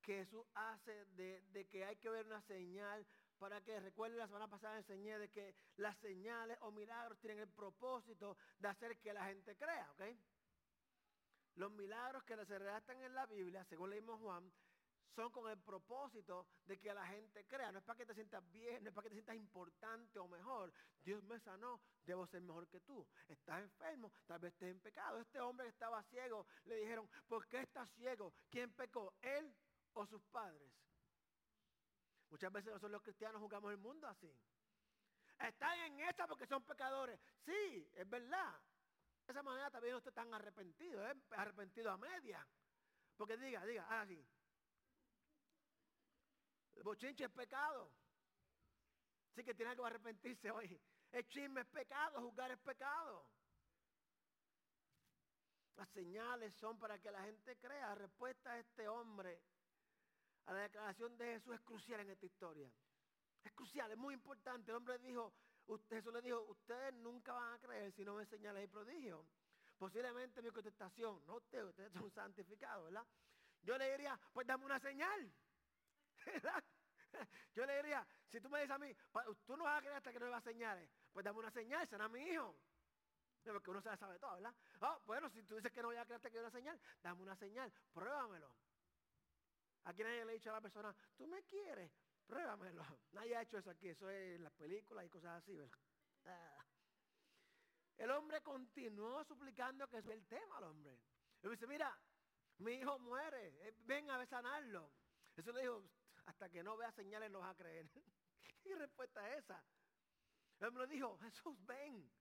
que 0.00 0.24
Jesús 0.24 0.44
hace 0.54 1.04
de, 1.16 1.42
de 1.52 1.66
que 1.66 1.84
hay 1.84 1.96
que 1.96 2.10
ver 2.10 2.26
una 2.26 2.40
señal 2.42 3.06
para 3.38 3.60
que 3.60 3.78
recuerden 3.80 4.18
la 4.18 4.26
semana 4.26 4.48
pasada 4.48 4.78
enseñé 4.78 5.18
de 5.18 5.30
que 5.30 5.54
las 5.76 5.96
señales 5.98 6.58
o 6.60 6.70
milagros 6.70 7.18
tienen 7.18 7.38
el 7.38 7.48
propósito 7.48 8.36
de 8.58 8.68
hacer 8.68 8.98
que 8.98 9.12
la 9.12 9.26
gente 9.26 9.56
crea, 9.56 9.88
¿ok? 9.92 10.02
Los 11.54 11.72
milagros 11.72 12.22
que 12.24 12.36
se 12.46 12.58
redactan 12.58 13.00
en 13.02 13.14
la 13.14 13.26
Biblia, 13.26 13.64
según 13.64 13.90
leímos 13.90 14.20
Juan, 14.20 14.52
son 15.14 15.32
con 15.32 15.50
el 15.50 15.58
propósito 15.58 16.46
de 16.66 16.78
que 16.78 16.94
la 16.94 17.04
gente 17.06 17.44
crea. 17.46 17.72
No 17.72 17.78
es 17.78 17.84
para 17.84 17.96
que 17.96 18.06
te 18.06 18.14
sientas 18.14 18.48
bien, 18.52 18.84
no 18.84 18.90
es 18.90 18.94
para 18.94 19.04
que 19.04 19.08
te 19.08 19.16
sientas 19.16 19.34
importante 19.34 20.18
o 20.20 20.28
mejor. 20.28 20.72
Dios 21.04 21.24
me 21.24 21.40
sanó, 21.40 21.80
debo 22.04 22.26
ser 22.28 22.42
mejor 22.42 22.68
que 22.68 22.80
tú. 22.80 23.04
Estás 23.26 23.62
enfermo, 23.62 24.12
tal 24.26 24.38
vez 24.38 24.52
estés 24.52 24.70
en 24.70 24.80
pecado. 24.80 25.20
Este 25.20 25.40
hombre 25.40 25.66
que 25.66 25.70
estaba 25.70 26.02
ciego, 26.04 26.46
le 26.66 26.76
dijeron, 26.76 27.08
¿por 27.26 27.48
qué 27.48 27.60
estás 27.62 27.90
ciego? 27.96 28.32
¿Quién 28.50 28.70
pecó? 28.72 29.12
¿Él 29.22 29.52
o 29.98 30.06
sus 30.06 30.22
padres? 30.24 30.72
Muchas 32.30 32.52
veces 32.52 32.68
nosotros 32.68 32.92
los 32.92 33.02
cristianos 33.02 33.40
jugamos 33.40 33.70
el 33.72 33.78
mundo 33.78 34.06
así. 34.06 34.32
Están 35.38 35.78
en 35.80 36.00
esta 36.00 36.26
porque 36.26 36.46
son 36.46 36.64
pecadores. 36.64 37.18
Sí, 37.44 37.90
es 37.94 38.08
verdad. 38.08 38.60
De 39.26 39.32
esa 39.32 39.42
manera 39.42 39.70
también 39.70 39.94
ustedes 39.94 40.12
están 40.12 40.32
arrepentidos, 40.34 41.10
¿eh? 41.10 41.20
arrepentidos 41.30 41.92
a 41.92 41.96
media. 41.96 42.46
Porque 43.16 43.36
diga, 43.36 43.64
diga, 43.64 44.00
así. 44.00 44.26
El 46.74 46.82
bochinche 46.82 47.24
es 47.24 47.30
pecado. 47.30 47.92
Sí 49.34 49.44
que 49.44 49.54
tiene 49.54 49.74
que 49.74 49.84
arrepentirse 49.84 50.50
hoy. 50.50 50.80
El 51.12 51.26
chisme 51.28 51.62
es 51.62 51.66
pecado, 51.66 52.20
juzgar 52.20 52.50
es 52.50 52.58
pecado. 52.58 53.28
Las 55.76 55.88
señales 55.90 56.54
son 56.54 56.78
para 56.78 56.98
que 56.98 57.10
la 57.10 57.22
gente 57.22 57.56
crea. 57.58 57.88
La 57.88 57.94
respuesta 57.94 58.52
a 58.52 58.58
este 58.58 58.88
hombre 58.88 59.40
la 60.52 60.62
declaración 60.62 61.16
de 61.16 61.34
Jesús 61.34 61.54
es 61.54 61.60
crucial 61.60 62.00
en 62.00 62.10
esta 62.10 62.26
historia. 62.26 62.70
Es 63.44 63.52
crucial, 63.52 63.90
es 63.90 63.98
muy 63.98 64.14
importante. 64.14 64.70
El 64.70 64.76
hombre 64.76 64.98
dijo, 64.98 65.32
Jesús 65.88 66.12
le 66.12 66.22
dijo, 66.22 66.40
ustedes 66.42 66.94
nunca 66.94 67.32
van 67.32 67.52
a 67.52 67.58
creer 67.58 67.92
si 67.92 68.04
no 68.04 68.14
me 68.14 68.24
señales 68.26 68.64
y 68.64 68.66
prodigios. 68.68 69.26
Posiblemente 69.76 70.42
mi 70.42 70.50
contestación, 70.50 71.24
no 71.26 71.36
usted, 71.36 71.64
ustedes 71.64 71.92
son 71.92 72.10
santificados, 72.10 72.84
¿verdad? 72.86 73.06
Yo 73.62 73.76
le 73.78 73.90
diría, 73.92 74.18
pues 74.32 74.46
dame 74.46 74.64
una 74.64 74.80
señal. 74.80 75.32
¿verdad? 76.26 76.64
Yo 77.54 77.66
le 77.66 77.76
diría, 77.76 78.06
si 78.28 78.40
tú 78.40 78.48
me 78.48 78.60
dices 78.60 78.74
a 78.74 78.78
mí, 78.78 78.94
tú 79.46 79.56
no 79.56 79.64
vas 79.64 79.78
a 79.78 79.80
creer 79.80 79.96
hasta 79.96 80.12
que 80.12 80.18
no 80.18 80.26
me 80.26 80.32
vas 80.32 80.46
a 80.46 80.50
señales, 80.50 80.90
pues 81.12 81.24
dame 81.24 81.38
una 81.38 81.50
señal, 81.50 81.86
será 81.88 82.08
mi 82.08 82.20
hijo. 82.20 82.56
Porque 83.44 83.70
uno 83.70 83.80
se 83.80 83.96
sabe 83.96 84.18
todo, 84.18 84.34
¿verdad? 84.34 84.54
Ah, 84.80 84.98
bueno, 85.06 85.30
si 85.30 85.42
tú 85.42 85.56
dices 85.56 85.72
que 85.72 85.80
no 85.80 85.88
voy 85.88 85.96
a 85.96 86.04
creer 86.04 86.16
hasta 86.16 86.30
que 86.30 86.36
no 86.36 86.42
una 86.42 86.50
señal, 86.50 86.80
dame 87.02 87.22
una 87.22 87.36
señal, 87.36 87.72
pruébamelo. 87.92 88.52
Aquí 89.88 90.02
nadie 90.02 90.22
le 90.22 90.32
ha 90.32 90.34
dicho 90.34 90.50
a 90.50 90.52
la 90.52 90.60
persona, 90.60 90.94
tú 91.16 91.26
me 91.26 91.42
quieres, 91.44 91.90
pruébamelo. 92.26 92.82
Nadie 93.12 93.34
ha 93.34 93.40
hecho 93.40 93.56
eso 93.56 93.70
aquí, 93.70 93.88
eso 93.88 94.10
es 94.10 94.36
en 94.36 94.44
las 94.44 94.52
películas 94.52 95.06
y 95.06 95.08
cosas 95.08 95.42
así, 95.42 95.56
¿verdad? 95.56 95.78
Ah. 96.26 96.64
El 97.96 98.10
hombre 98.10 98.42
continuó 98.42 99.24
suplicando 99.24 99.88
que 99.88 99.96
es 99.96 100.06
el 100.08 100.26
tema 100.26 100.58
al 100.58 100.64
hombre. 100.64 101.00
Y 101.42 101.48
dice, 101.48 101.66
mira, 101.66 101.98
mi 102.58 102.72
hijo 102.72 102.98
muere, 102.98 103.66
eh, 103.66 103.74
ven 103.86 104.10
a 104.10 104.26
sanarlo. 104.26 104.92
Eso 105.34 105.52
le 105.52 105.62
dijo, 105.62 105.82
hasta 106.26 106.50
que 106.50 106.62
no 106.62 106.76
vea 106.76 106.92
señales 106.92 107.30
no 107.30 107.38
vas 107.38 107.52
a 107.52 107.56
creer. 107.56 107.88
¿Qué 108.62 108.74
respuesta 108.74 109.26
es 109.32 109.44
esa? 109.44 109.64
El 110.60 110.66
hombre 110.66 110.86
dijo, 110.86 111.16
Jesús, 111.20 111.56
ven 111.64 112.12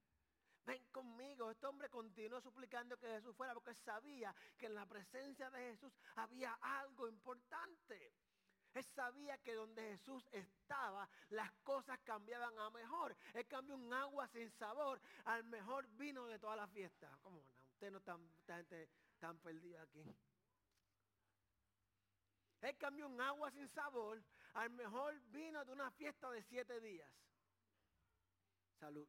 ven 0.67 0.83
conmigo. 0.91 1.49
Este 1.49 1.65
hombre 1.65 1.89
continuó 1.89 2.41
suplicando 2.41 2.97
que 2.97 3.07
Jesús 3.07 3.35
fuera 3.35 3.53
porque 3.53 3.73
sabía 3.73 4.35
que 4.57 4.67
en 4.67 4.75
la 4.75 4.85
presencia 4.85 5.49
de 5.49 5.71
Jesús 5.71 5.91
había 6.15 6.53
algo 6.61 7.07
importante. 7.07 8.13
Él 8.73 8.83
sabía 8.83 9.37
que 9.39 9.55
donde 9.55 9.81
Jesús 9.81 10.27
estaba, 10.31 11.09
las 11.29 11.51
cosas 11.63 11.97
cambiaban 12.03 12.59
a 12.59 12.69
mejor. 12.69 13.15
Él 13.33 13.47
cambió 13.47 13.75
un 13.75 13.91
agua 13.91 14.27
sin 14.27 14.51
sabor 14.51 15.01
al 15.23 15.43
mejor 15.45 15.87
vino 15.95 16.27
de 16.27 16.37
toda 16.37 16.57
la 16.57 16.67
fiesta. 16.67 17.17
¿Cómo 17.21 17.41
no? 17.41 17.49
Usted 17.71 17.89
no 17.89 17.97
está 17.97 18.19
tan 19.19 19.39
perdida 19.39 19.81
aquí. 19.81 20.03
Él 22.61 22.77
cambió 22.77 23.07
un 23.07 23.21
agua 23.21 23.49
sin 23.51 23.67
sabor 23.69 24.21
al 24.53 24.69
mejor 24.71 25.17
vino 25.29 25.63
de 25.63 25.71
una 25.71 25.89
fiesta 25.91 26.29
de 26.29 26.43
siete 26.43 26.79
días. 26.81 27.11
Salud. 28.79 29.07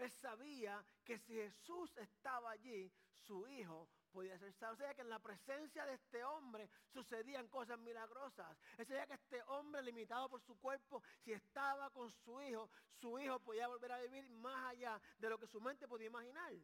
Él 0.00 0.10
sabía 0.10 0.82
que 1.04 1.18
si 1.18 1.34
Jesús 1.34 1.94
estaba 1.98 2.52
allí, 2.52 2.90
su 3.12 3.46
hijo 3.46 3.86
podía 4.10 4.38
ser 4.38 4.50
salvo. 4.54 4.74
O 4.74 4.76
sea 4.78 4.94
que 4.94 5.02
en 5.02 5.10
la 5.10 5.18
presencia 5.18 5.84
de 5.84 5.94
este 5.94 6.24
hombre 6.24 6.70
sucedían 6.88 7.48
cosas 7.48 7.78
milagrosas. 7.78 8.56
Él 8.78 8.86
sabía 8.86 9.06
que 9.06 9.14
este 9.14 9.42
hombre 9.42 9.82
limitado 9.82 10.30
por 10.30 10.40
su 10.40 10.58
cuerpo, 10.58 11.02
si 11.22 11.32
estaba 11.32 11.90
con 11.90 12.10
su 12.10 12.40
hijo, 12.40 12.70
su 12.98 13.18
hijo 13.18 13.38
podía 13.40 13.68
volver 13.68 13.92
a 13.92 14.00
vivir 14.00 14.28
más 14.30 14.70
allá 14.70 14.98
de 15.18 15.28
lo 15.28 15.38
que 15.38 15.46
su 15.46 15.60
mente 15.60 15.86
podía 15.86 16.06
imaginar. 16.06 16.54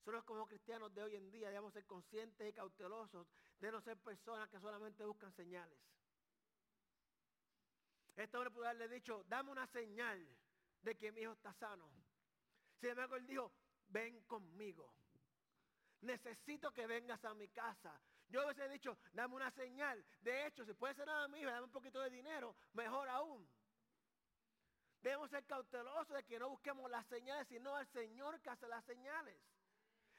Nosotros 0.00 0.24
como 0.24 0.46
cristianos 0.46 0.94
de 0.94 1.02
hoy 1.02 1.16
en 1.16 1.30
día 1.30 1.48
debemos 1.48 1.72
ser 1.72 1.86
conscientes 1.86 2.46
y 2.46 2.52
cautelosos 2.52 3.26
de 3.58 3.72
no 3.72 3.80
ser 3.80 3.96
personas 3.96 4.50
que 4.50 4.60
solamente 4.60 5.02
buscan 5.06 5.32
señales. 5.32 5.80
Este 8.14 8.36
hombre 8.36 8.50
pudo 8.50 8.66
haberle 8.66 8.88
dicho, 8.88 9.24
dame 9.24 9.50
una 9.50 9.66
señal 9.66 10.28
de 10.84 10.94
que 10.96 11.10
mi 11.10 11.22
hijo 11.22 11.32
está 11.32 11.52
sano. 11.54 11.90
Sin 12.78 12.90
embargo, 12.90 13.16
él 13.16 13.26
dijo, 13.26 13.52
ven 13.88 14.22
conmigo. 14.24 14.94
Necesito 16.02 16.70
que 16.72 16.86
vengas 16.86 17.24
a 17.24 17.34
mi 17.34 17.48
casa. 17.48 17.98
Yo 18.28 18.42
a 18.42 18.46
veces 18.46 18.66
he 18.66 18.68
dicho, 18.68 18.98
dame 19.12 19.34
una 19.34 19.50
señal. 19.50 20.04
De 20.20 20.46
hecho, 20.46 20.64
si 20.64 20.74
puede 20.74 20.94
ser 20.94 21.06
nada 21.06 21.26
mío, 21.28 21.48
dame 21.48 21.64
un 21.64 21.72
poquito 21.72 22.00
de 22.00 22.10
dinero, 22.10 22.54
mejor 22.72 23.08
aún. 23.08 23.48
Debemos 25.00 25.30
ser 25.30 25.44
cautelosos 25.44 26.14
de 26.16 26.24
que 26.24 26.38
no 26.38 26.48
busquemos 26.48 26.90
las 26.90 27.06
señales, 27.06 27.46
sino 27.48 27.74
al 27.76 27.86
Señor 27.88 28.40
que 28.40 28.50
hace 28.50 28.66
las 28.68 28.84
señales. 28.84 29.38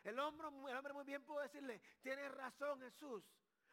El 0.04 0.20
hombre, 0.20 0.48
el 0.48 0.78
hombre 0.78 0.94
muy 0.94 1.04
bien 1.04 1.24
pudo 1.24 1.42
decirle, 1.42 1.82
tienes 2.02 2.32
razón 2.32 2.80
Jesús. 2.82 3.24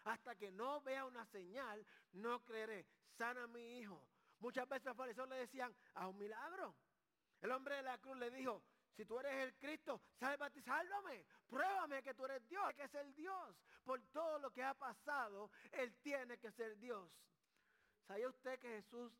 Hasta 0.04 0.34
que 0.34 0.50
no 0.50 0.80
vea 0.80 1.04
una 1.04 1.24
señal, 1.26 1.86
no 2.12 2.42
creeré. 2.44 2.86
Sana 3.16 3.44
a 3.44 3.46
mi 3.46 3.78
hijo. 3.78 4.02
Muchas 4.42 4.68
veces 4.68 4.86
los 4.86 4.96
fariseos 4.96 5.28
le 5.28 5.36
decían, 5.36 5.72
a 5.94 6.08
un 6.08 6.18
milagro. 6.18 6.74
El 7.40 7.52
hombre 7.52 7.76
de 7.76 7.82
la 7.82 7.96
cruz 7.98 8.16
le 8.16 8.28
dijo, 8.28 8.60
si 8.96 9.04
tú 9.04 9.20
eres 9.20 9.32
el 9.34 9.54
Cristo, 9.54 10.02
sálvate, 10.18 10.60
sálvame. 10.62 11.24
Pruébame 11.48 12.02
que 12.02 12.12
tú 12.12 12.24
eres 12.24 12.46
Dios, 12.48 12.74
que 12.74 12.82
es 12.82 12.94
el 12.94 13.14
Dios. 13.14 13.56
Por 13.84 14.02
todo 14.10 14.40
lo 14.40 14.50
que 14.50 14.64
ha 14.64 14.74
pasado, 14.74 15.48
Él 15.70 15.94
tiene 16.02 16.38
que 16.38 16.50
ser 16.50 16.76
Dios. 16.78 17.08
¿Sabía 18.08 18.28
usted 18.28 18.58
que 18.58 18.68
Jesús, 18.68 19.12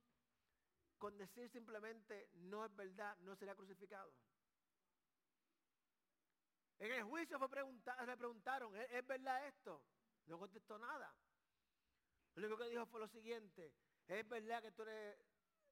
con 0.99 1.17
decir 1.17 1.49
simplemente 1.51 2.29
no 2.33 2.65
es 2.65 2.75
verdad, 2.75 3.17
no 3.19 3.37
sería 3.37 3.55
crucificado? 3.55 4.13
En 6.81 6.91
el 6.91 7.05
juicio 7.05 7.39
fue 7.39 7.49
le 8.07 8.17
preguntaron, 8.17 8.75
¿es 8.77 9.07
verdad 9.07 9.47
esto? 9.47 9.85
No 10.27 10.37
contestó 10.37 10.77
nada. 10.79 11.15
Lo 12.35 12.47
único 12.47 12.59
que 12.59 12.71
dijo 12.71 12.87
fue 12.87 12.99
lo 12.99 13.07
siguiente, 13.07 13.73
¿es 14.09 14.29
verdad 14.29 14.63
que 14.63 14.73
tú 14.73 14.83
eres 14.83 15.19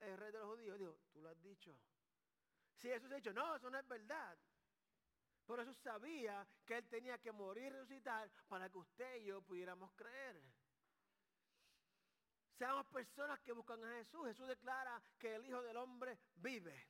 el 0.00 0.16
rey 0.16 0.32
de 0.32 0.38
los 0.38 0.48
judíos? 0.48 0.78
Dijo, 0.78 0.96
tú 1.12 1.20
lo 1.20 1.28
has 1.28 1.42
dicho. 1.42 1.76
Si 2.76 2.88
Jesús 2.88 3.10
ha 3.12 3.16
dicho, 3.16 3.32
no, 3.32 3.56
eso 3.56 3.70
no 3.70 3.78
es 3.78 3.86
verdad. 3.86 4.38
Por 5.46 5.60
eso 5.60 5.74
sabía 5.74 6.46
que 6.64 6.78
él 6.78 6.88
tenía 6.88 7.18
que 7.18 7.32
morir 7.32 7.64
y 7.64 7.70
resucitar 7.70 8.30
para 8.48 8.68
que 8.70 8.78
usted 8.78 9.16
y 9.16 9.26
yo 9.26 9.42
pudiéramos 9.42 9.92
creer. 9.94 10.40
Seamos 12.56 12.86
personas 12.86 13.40
que 13.40 13.52
buscan 13.52 13.82
a 13.84 13.96
Jesús. 13.96 14.26
Jesús 14.26 14.46
declara 14.46 15.02
que 15.18 15.34
el 15.34 15.46
Hijo 15.46 15.62
del 15.62 15.76
Hombre 15.76 16.18
vive. 16.36 16.86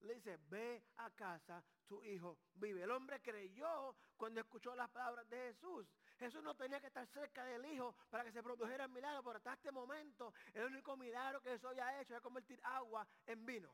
Le 0.00 0.14
dice, 0.14 0.38
ve 0.48 0.82
a 0.96 1.10
casa, 1.10 1.62
tu 1.86 2.04
hijo 2.04 2.38
vive. 2.54 2.82
El 2.82 2.90
hombre 2.90 3.20
creyó 3.20 3.96
cuando 4.16 4.40
escuchó 4.40 4.74
las 4.74 4.88
palabras 4.90 5.28
de 5.28 5.36
Jesús. 5.48 5.86
Jesús 6.18 6.42
no 6.42 6.54
tenía 6.54 6.80
que 6.80 6.88
estar 6.88 7.06
cerca 7.06 7.44
del 7.44 7.64
hijo 7.66 7.94
para 8.10 8.24
que 8.24 8.32
se 8.32 8.42
produjera 8.42 8.84
el 8.84 8.90
milagro, 8.90 9.22
pero 9.22 9.36
hasta 9.36 9.54
este 9.54 9.70
momento 9.70 10.34
el 10.52 10.64
único 10.64 10.96
milagro 10.96 11.40
que 11.40 11.50
Jesús 11.50 11.70
había 11.70 12.00
hecho 12.00 12.14
era 12.14 12.20
convertir 12.20 12.60
agua 12.64 13.06
en 13.26 13.46
vino. 13.46 13.72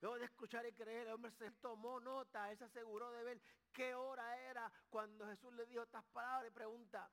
Luego 0.00 0.18
de 0.18 0.26
escuchar 0.26 0.64
y 0.64 0.72
creer, 0.72 1.08
el 1.08 1.14
hombre 1.14 1.32
se 1.32 1.50
tomó 1.52 1.98
nota, 1.98 2.50
él 2.52 2.58
se 2.58 2.64
aseguró 2.64 3.10
de 3.10 3.24
ver 3.24 3.40
qué 3.72 3.94
hora 3.94 4.38
era 4.48 4.70
cuando 4.88 5.26
Jesús 5.26 5.52
le 5.54 5.66
dijo 5.66 5.82
estas 5.82 6.04
palabras 6.04 6.50
y 6.52 6.54
pregunta, 6.54 7.10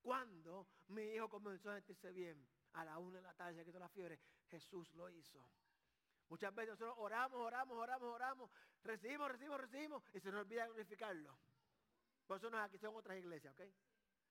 ¿cuándo 0.00 0.68
mi 0.88 1.02
hijo 1.02 1.28
comenzó 1.28 1.70
a 1.70 1.74
sentirse 1.74 2.12
bien? 2.12 2.46
A 2.74 2.84
la 2.84 2.98
una 2.98 3.16
de 3.16 3.22
la 3.22 3.34
tarde, 3.34 3.56
se 3.56 3.64
quitó 3.64 3.78
la 3.80 3.88
fiebre. 3.88 4.20
Jesús 4.48 4.94
lo 4.94 5.10
hizo. 5.10 5.44
Muchas 6.32 6.54
veces 6.54 6.70
nosotros 6.70 6.94
oramos, 6.96 7.38
oramos, 7.38 7.76
oramos, 7.76 8.14
oramos, 8.14 8.50
recibimos, 8.84 9.30
recibimos, 9.30 9.60
recibimos 9.60 10.02
y 10.14 10.20
se 10.20 10.32
nos 10.32 10.40
olvida 10.40 10.64
glorificarlo. 10.64 11.38
Por 12.26 12.38
eso 12.38 12.48
no 12.48 12.58
aquí, 12.58 12.78
son 12.78 12.96
otras 12.96 13.18
iglesias, 13.18 13.52
¿ok? 13.52 13.60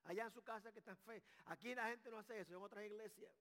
Allá 0.06 0.24
en 0.24 0.32
su 0.32 0.42
casa 0.42 0.72
que 0.72 0.80
está 0.80 0.90
en 0.90 0.96
fe. 0.96 1.22
Aquí 1.44 1.72
la 1.76 1.86
gente 1.90 2.10
no 2.10 2.18
hace 2.18 2.40
eso, 2.40 2.56
en 2.56 2.60
otras 2.60 2.84
iglesias. 2.84 3.32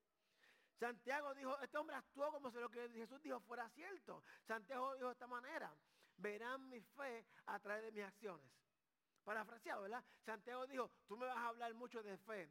Santiago 0.80 1.34
dijo, 1.34 1.60
este 1.60 1.76
hombre 1.76 1.96
actuó 1.96 2.32
como 2.32 2.52
si 2.52 2.60
lo 2.60 2.70
que 2.70 2.88
Jesús 2.90 3.20
dijo 3.24 3.40
fuera 3.40 3.68
cierto. 3.70 4.24
Santiago 4.46 4.94
dijo 4.94 5.08
de 5.08 5.14
esta 5.14 5.26
manera, 5.26 5.76
verán 6.18 6.70
mi 6.70 6.82
fe 6.82 7.26
a 7.48 7.58
través 7.58 7.86
de 7.86 7.92
mis 7.92 8.04
acciones. 8.04 8.48
Parafraseado, 9.24 9.82
¿verdad? 9.82 10.04
Santiago 10.24 10.68
dijo, 10.68 10.92
tú 11.08 11.18
me 11.18 11.26
vas 11.26 11.38
a 11.38 11.48
hablar 11.48 11.74
mucho 11.74 12.04
de 12.04 12.16
fe. 12.16 12.48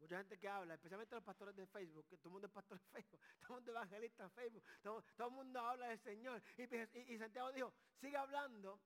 Mucha 0.00 0.18
gente 0.18 0.38
que 0.38 0.48
habla, 0.48 0.74
especialmente 0.74 1.14
los 1.14 1.24
pastores 1.24 1.56
de 1.56 1.66
Facebook, 1.66 2.06
que 2.06 2.16
todo 2.18 2.28
el 2.28 2.32
mundo 2.34 2.46
es 2.46 2.52
pastor 2.52 2.78
de 2.78 2.86
Facebook, 2.86 3.20
todo 3.40 3.48
el 3.48 3.54
mundo 3.56 3.70
es 3.70 3.76
evangelista 3.76 4.24
en 4.24 4.30
Facebook, 4.30 4.64
todo, 4.82 5.04
el 5.18 5.32
mundo 5.32 5.60
habla 5.60 5.88
del 5.88 5.98
Señor. 5.98 6.42
Y, 6.56 7.18
Santiago 7.18 7.52
dijo, 7.52 7.74
sigue 8.00 8.16
hablando, 8.16 8.80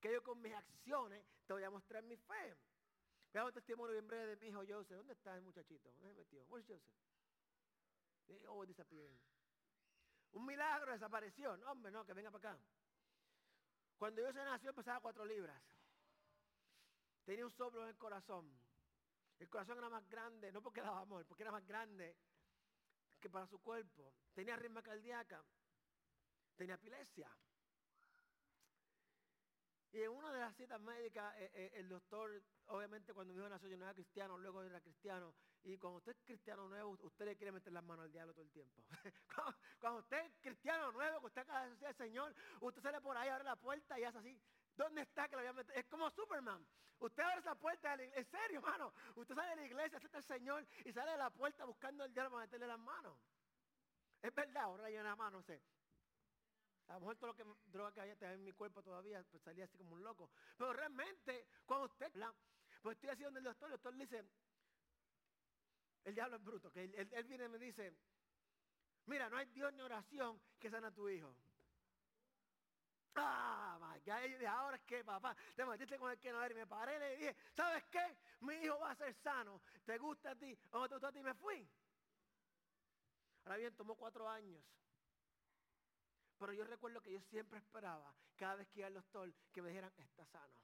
que 0.00 0.12
yo 0.12 0.22
con 0.22 0.40
mis 0.40 0.52
acciones 0.54 1.24
te 1.46 1.52
voy 1.52 1.62
a 1.62 1.70
mostrar 1.70 2.02
mi 2.02 2.16
fe. 2.16 2.56
Veamos 3.32 3.50
un 3.50 3.54
testimonio 3.54 3.92
bien 3.92 4.06
breve 4.06 4.26
de 4.26 4.36
mi 4.36 4.48
hijo 4.48 4.62
Joseph. 4.66 4.96
¿Dónde 4.96 5.12
está 5.12 5.36
el 5.36 5.42
muchachito? 5.42 5.92
¿Dónde 5.98 6.14
metió? 6.14 6.44
¿Dónde 6.46 6.66
Joseph? 6.66 6.82
Oh, 8.48 8.64
Un 10.32 10.46
milagro 10.46 10.92
desapareció. 10.92 11.56
No, 11.56 11.72
hombre, 11.72 11.92
no, 11.92 12.04
que 12.04 12.12
venga 12.12 12.30
para 12.30 12.52
acá. 12.52 12.62
Cuando 13.98 14.22
yo 14.22 14.32
se 14.32 14.44
nació 14.44 14.72
pesaba 14.74 15.00
cuatro 15.00 15.24
libras. 15.24 15.62
Tenía 17.24 17.44
un 17.44 17.52
soplo 17.52 17.82
en 17.82 17.88
el 17.88 17.96
corazón. 17.96 18.59
El 19.40 19.48
corazón 19.48 19.78
era 19.78 19.88
más 19.88 20.06
grande, 20.08 20.52
no 20.52 20.62
porque 20.62 20.82
daba 20.82 21.00
amor, 21.00 21.24
porque 21.26 21.42
era 21.42 21.50
más 21.50 21.66
grande 21.66 22.14
que 23.18 23.30
para 23.30 23.46
su 23.46 23.58
cuerpo. 23.60 24.12
Tenía 24.34 24.54
ritmo 24.54 24.82
cardíaca. 24.82 25.42
Tenía 26.56 26.74
epilepsia. 26.74 27.28
Y 29.92 30.02
en 30.02 30.10
una 30.10 30.30
de 30.32 30.40
las 30.40 30.54
citas 30.56 30.80
médicas, 30.80 31.34
eh, 31.38 31.50
eh, 31.54 31.72
el 31.76 31.88
doctor, 31.88 32.42
obviamente 32.66 33.12
cuando 33.12 33.32
mi 33.32 33.40
hijo 33.40 33.48
nació 33.48 33.68
yo 33.68 33.78
no 33.78 33.84
era 33.84 33.94
cristiano, 33.94 34.38
luego 34.38 34.62
era 34.62 34.80
cristiano. 34.80 35.34
Y 35.64 35.78
cuando 35.78 35.98
usted 35.98 36.12
es 36.12 36.22
cristiano 36.22 36.68
nuevo, 36.68 36.96
usted 37.02 37.24
le 37.24 37.36
quiere 37.36 37.50
meter 37.50 37.72
las 37.72 37.82
manos 37.82 38.04
al 38.04 38.12
diablo 38.12 38.32
todo 38.32 38.44
el 38.44 38.52
tiempo. 38.52 38.84
cuando, 39.80 40.00
usted 40.00 40.18
es 40.26 40.32
cristiano 40.40 40.92
nuevo, 40.92 41.20
que 41.20 41.26
usted 41.26 41.40
acaba 41.40 41.66
de 41.66 41.86
al 41.86 41.96
Señor, 41.96 42.34
usted 42.60 42.82
sale 42.82 43.00
por 43.00 43.16
ahí, 43.16 43.30
abre 43.30 43.44
la 43.44 43.56
puerta 43.56 43.98
y 43.98 44.04
hace 44.04 44.18
así. 44.18 44.40
¿Dónde 44.80 45.02
está 45.02 45.28
que 45.28 45.36
lo 45.36 45.42
voy 45.42 45.48
a 45.50 45.52
meter? 45.52 45.76
Es 45.76 45.84
como 45.88 46.08
Superman. 46.10 46.66
Usted 47.00 47.22
abre 47.22 47.40
esa 47.40 47.54
puerta, 47.54 47.92
en 47.92 48.24
serio, 48.24 48.60
hermano. 48.60 48.94
Usted 49.14 49.34
sale 49.34 49.50
de 49.50 49.56
la 49.56 49.66
iglesia, 49.66 49.98
acepta 49.98 50.16
al 50.16 50.24
Señor 50.24 50.66
y 50.86 50.90
sale 50.90 51.10
de 51.10 51.18
la 51.18 51.28
puerta 51.28 51.66
buscando 51.66 52.02
al 52.02 52.10
diablo 52.14 52.30
para 52.30 52.46
meterle 52.46 52.66
las 52.66 52.78
manos. 52.78 53.14
Es 54.22 54.34
verdad, 54.34 54.62
ahora 54.62 54.88
yo 54.88 55.02
nada 55.02 55.16
más, 55.16 55.30
no 55.32 55.42
sé. 55.42 55.60
A 56.88 56.94
lo 56.94 57.00
mejor 57.00 57.16
todo 57.16 57.26
lo 57.26 57.36
que 57.36 57.44
droga 57.66 57.92
que 57.92 58.00
había 58.00 58.32
en 58.32 58.42
mi 58.42 58.52
cuerpo 58.52 58.82
todavía 58.82 59.22
pues 59.30 59.42
salía 59.42 59.66
así 59.66 59.76
como 59.76 59.92
un 59.92 60.02
loco. 60.02 60.30
Pero 60.56 60.72
realmente, 60.72 61.46
cuando 61.66 61.84
usted, 61.84 62.10
pues 62.80 62.96
estoy 62.96 63.10
así 63.10 63.22
donde 63.22 63.40
el 63.40 63.44
doctor, 63.44 63.66
el 63.66 63.72
doctor 63.72 63.92
le 63.92 64.04
dice, 64.04 64.24
el 66.04 66.14
diablo 66.14 66.36
es 66.36 66.42
bruto, 66.42 66.72
que 66.72 66.84
él, 66.84 67.24
viene 67.24 67.44
y 67.44 67.48
me 67.48 67.58
dice, 67.58 67.92
mira, 69.04 69.28
no 69.28 69.36
hay 69.36 69.44
Dios 69.44 69.74
ni 69.74 69.82
oración 69.82 70.40
que 70.58 70.70
sana 70.70 70.88
a 70.88 70.94
tu 70.94 71.06
hijo. 71.06 71.36
Ah, 73.16 73.78
my 73.80 74.46
ahora 74.46 74.76
es 74.76 74.82
que 74.82 75.04
papá, 75.04 75.36
te 75.56 75.64
metiste 75.64 75.98
con 75.98 76.10
el 76.10 76.18
que 76.18 76.32
no 76.32 76.42
era 76.42 76.52
y 76.52 76.56
me 76.56 76.66
paré 76.66 76.96
y 76.96 76.98
le 76.98 77.16
dije, 77.16 77.36
¿sabes 77.54 77.84
qué? 77.90 78.16
Mi 78.40 78.54
hijo 78.54 78.78
va 78.78 78.92
a 78.92 78.94
ser 78.94 79.14
sano, 79.14 79.60
¿te 79.84 79.98
gusta 79.98 80.30
a 80.30 80.36
ti? 80.36 80.56
¿O 80.72 80.88
te 80.88 80.94
gusta 80.94 81.08
a 81.08 81.12
ti? 81.12 81.22
Me 81.22 81.34
fui. 81.34 81.68
Ahora 83.44 83.56
bien, 83.56 83.74
tomó 83.76 83.96
cuatro 83.96 84.28
años 84.28 84.62
pero 86.40 86.54
yo 86.54 86.64
recuerdo 86.64 87.02
que 87.02 87.12
yo 87.12 87.20
siempre 87.20 87.58
esperaba, 87.58 88.14
cada 88.34 88.56
vez 88.56 88.68
que 88.68 88.78
iba 88.78 88.86
al 88.86 88.94
doctor, 88.94 89.30
que 89.52 89.60
me 89.60 89.68
dijeran, 89.68 89.92
está 89.98 90.24
sano. 90.24 90.58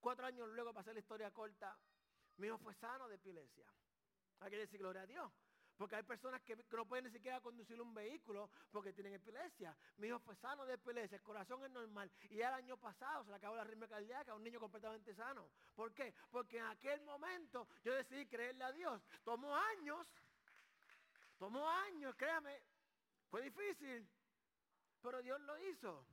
Cuatro 0.00 0.24
años 0.24 0.48
luego, 0.48 0.72
para 0.72 0.80
hacer 0.80 0.94
la 0.94 1.00
historia 1.00 1.30
corta, 1.30 1.76
mi 2.38 2.46
hijo 2.46 2.56
fue 2.56 2.72
sano 2.72 3.06
de 3.06 3.16
epilepsia. 3.16 3.66
Hay 4.40 4.50
que 4.50 4.56
decir 4.56 4.80
gloria 4.80 5.02
a 5.02 5.06
Dios. 5.06 5.30
Porque 5.76 5.96
hay 5.96 6.02
personas 6.02 6.40
que 6.42 6.56
no 6.56 6.86
pueden 6.86 7.06
ni 7.06 7.10
siquiera 7.10 7.40
conducir 7.40 7.80
un 7.80 7.92
vehículo 7.92 8.48
porque 8.70 8.92
tienen 8.92 9.14
epilepsia. 9.14 9.76
Mi 9.96 10.06
hijo 10.08 10.18
fue 10.20 10.36
sano 10.36 10.64
de 10.66 10.74
epilepsia, 10.74 11.16
el 11.16 11.22
corazón 11.22 11.64
es 11.64 11.70
normal. 11.70 12.10
Y 12.30 12.36
ya 12.36 12.48
el 12.48 12.54
año 12.54 12.76
pasado 12.76 13.24
se 13.24 13.30
le 13.30 13.36
acabó 13.36 13.56
la 13.56 13.64
ritmo 13.64 13.88
cardíaca, 13.88 14.34
un 14.34 14.44
niño 14.44 14.60
completamente 14.60 15.14
sano. 15.14 15.48
¿Por 15.74 15.92
qué? 15.92 16.14
Porque 16.30 16.58
en 16.58 16.66
aquel 16.66 17.00
momento 17.02 17.66
yo 17.82 17.92
decidí 17.94 18.26
creerle 18.26 18.64
a 18.64 18.72
Dios. 18.72 19.02
Tomó 19.24 19.56
años, 19.56 20.06
tomó 21.38 21.68
años, 21.68 22.14
créame, 22.16 22.62
fue 23.30 23.42
difícil, 23.42 24.08
pero 25.02 25.20
Dios 25.22 25.40
lo 25.40 25.58
hizo. 25.58 26.06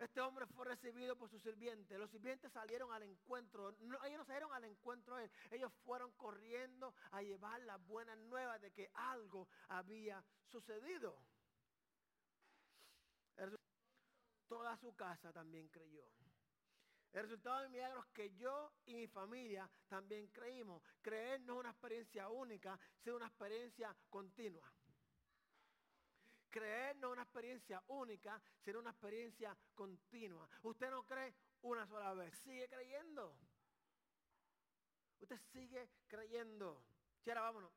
Este 0.00 0.18
hombre 0.22 0.46
fue 0.46 0.64
recibido 0.64 1.14
por 1.14 1.28
su 1.28 1.38
sirviente. 1.38 1.98
Los 1.98 2.10
sirvientes 2.10 2.50
salieron 2.52 2.90
al 2.90 3.02
encuentro. 3.02 3.68
ellos 3.68 4.18
no 4.18 4.24
salieron 4.24 4.50
al 4.54 4.64
encuentro 4.64 5.16
de 5.16 5.24
él. 5.24 5.30
Ellos 5.50 5.70
fueron 5.84 6.10
corriendo 6.12 6.94
a 7.10 7.20
llevar 7.20 7.60
las 7.62 7.78
buenas 7.86 8.16
nuevas 8.16 8.62
de 8.62 8.72
que 8.72 8.90
algo 8.94 9.46
había 9.68 10.24
sucedido. 10.46 11.22
Toda 14.48 14.74
su 14.78 14.96
casa 14.96 15.34
también 15.34 15.68
creyó. 15.68 16.02
El 17.12 17.22
resultado 17.24 17.60
de 17.60 17.68
milagros 17.68 18.06
que 18.14 18.34
yo 18.36 18.72
y 18.86 18.94
mi 18.94 19.06
familia 19.06 19.70
también 19.88 20.28
creímos. 20.28 20.82
Creer 21.02 21.42
no 21.42 21.54
es 21.54 21.60
una 21.60 21.70
experiencia 21.70 22.30
única, 22.30 22.78
sino 23.02 23.16
una 23.16 23.26
experiencia 23.26 23.94
continua. 24.08 24.72
Creer 26.50 26.96
no 26.96 27.08
es 27.08 27.12
una 27.12 27.22
experiencia 27.22 27.82
única, 27.86 28.40
sino 28.60 28.80
una 28.80 28.90
experiencia 28.90 29.56
continua. 29.74 30.48
Usted 30.62 30.90
no 30.90 31.04
cree 31.04 31.34
una 31.62 31.86
sola 31.86 32.12
vez, 32.14 32.36
sigue 32.38 32.68
creyendo. 32.68 33.36
Usted 35.20 35.38
sigue 35.52 35.88
creyendo. 36.08 36.82
Y 37.24 37.30
ahora 37.30 37.42
vámonos. 37.42 37.72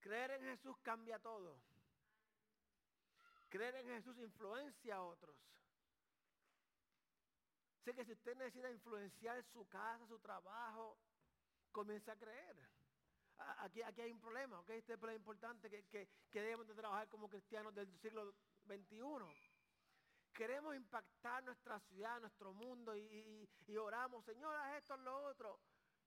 Creer 0.00 0.32
en 0.32 0.42
Jesús 0.42 0.76
cambia 0.82 1.18
todo. 1.20 1.60
Creer 3.48 3.76
en 3.76 3.86
Jesús 3.86 4.18
influencia 4.18 4.96
a 4.96 5.02
otros. 5.02 5.36
Sé 7.84 7.94
que 7.94 8.04
si 8.04 8.12
usted 8.12 8.36
necesita 8.36 8.70
influenciar 8.70 9.42
su 9.44 9.68
casa, 9.68 10.06
su 10.06 10.18
trabajo, 10.18 10.98
comienza 11.70 12.12
a 12.12 12.16
creer. 12.16 12.56
Aquí, 13.58 13.82
aquí 13.82 14.00
hay 14.00 14.12
un 14.12 14.20
problema, 14.20 14.60
¿ok? 14.60 14.70
Este 14.70 14.94
es 14.94 15.16
importante 15.16 15.70
que, 15.70 15.84
que, 15.84 16.40
debemos 16.40 16.66
de 16.66 16.74
trabajar 16.74 17.08
como 17.08 17.28
cristianos 17.28 17.74
del 17.74 17.88
siglo 18.00 18.34
XXI. 18.66 19.00
Queremos 20.32 20.74
impactar 20.74 21.42
nuestra 21.44 21.78
ciudad, 21.80 22.20
nuestro 22.20 22.52
mundo 22.52 22.96
y, 22.96 23.48
oramos, 23.76 24.24
Señor, 24.24 24.54
haz 24.56 24.78
esto, 24.78 24.96
lo 24.96 25.24
otro, 25.24 25.60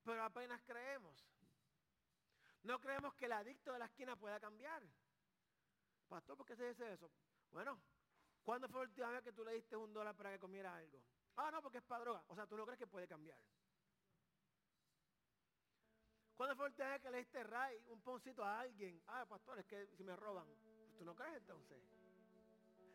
pero 0.03 0.23
apenas 0.23 0.61
creemos. 0.63 1.25
No 2.63 2.79
creemos 2.79 3.13
que 3.15 3.25
el 3.25 3.33
adicto 3.33 3.73
de 3.73 3.79
la 3.79 3.85
esquina 3.85 4.15
pueda 4.15 4.39
cambiar. 4.39 4.83
Pastor, 6.07 6.37
¿por 6.37 6.45
qué 6.45 6.55
se 6.55 6.69
dice 6.69 6.93
eso? 6.93 7.11
Bueno, 7.51 7.79
¿cuándo 8.43 8.67
fue 8.67 8.81
la 8.81 8.87
última 8.87 9.09
vez 9.09 9.23
que 9.23 9.33
tú 9.33 9.43
le 9.43 9.53
diste 9.53 9.75
un 9.75 9.93
dólar 9.93 10.15
para 10.15 10.31
que 10.31 10.39
comiera 10.39 10.75
algo? 10.75 11.01
Ah, 11.37 11.51
no, 11.51 11.61
porque 11.61 11.77
es 11.79 11.83
para 11.83 12.03
droga. 12.03 12.23
O 12.27 12.35
sea, 12.35 12.47
tú 12.47 12.57
no 12.57 12.65
crees 12.65 12.79
que 12.79 12.87
puede 12.87 13.07
cambiar. 13.07 13.39
¿Cuándo 16.35 16.55
fue 16.55 16.65
la 16.65 16.69
última 16.69 16.99
que 16.99 17.11
le 17.11 17.17
diste 17.19 17.43
ray, 17.43 17.81
un 17.87 18.01
poncito 18.01 18.43
a 18.43 18.59
alguien? 18.59 19.01
Ah, 19.07 19.25
pastor, 19.25 19.59
es 19.59 19.65
que 19.65 19.87
si 19.95 20.03
me 20.03 20.15
roban. 20.15 20.47
¿Tú 20.97 21.05
no 21.05 21.15
crees 21.15 21.37
entonces? 21.37 21.77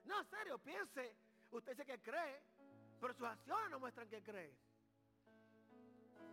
No, 0.04 0.20
en 0.20 0.26
serio, 0.26 0.58
piense. 0.58 1.16
Usted 1.50 1.72
dice 1.72 1.86
que 1.86 2.00
cree, 2.00 2.42
pero 3.00 3.14
sus 3.14 3.26
acciones 3.26 3.70
no 3.70 3.80
muestran 3.80 4.08
que 4.08 4.22
cree. 4.22 4.54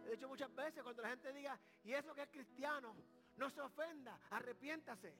He 0.05 0.11
dicho 0.11 0.27
muchas 0.27 0.53
veces 0.53 0.83
cuando 0.83 1.01
la 1.01 1.09
gente 1.09 1.33
diga, 1.33 1.57
y 1.83 1.93
eso 1.93 2.13
que 2.13 2.23
es 2.23 2.29
cristiano, 2.29 2.95
no 3.37 3.49
se 3.49 3.61
ofenda, 3.61 4.19
arrepiéntase. 4.29 5.13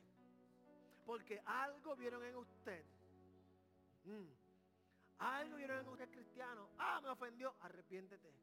Porque 1.05 1.41
algo 1.45 1.95
vieron 1.95 2.23
en 2.23 2.35
usted. 2.35 2.85
Mm. 4.03 4.27
Algo 5.19 5.55
vieron 5.55 5.79
en 5.79 5.87
usted 5.87 6.09
cristiano. 6.09 6.69
Ah, 6.77 6.99
me 7.01 7.09
ofendió, 7.09 7.55
arrepiéntete. 7.61 8.33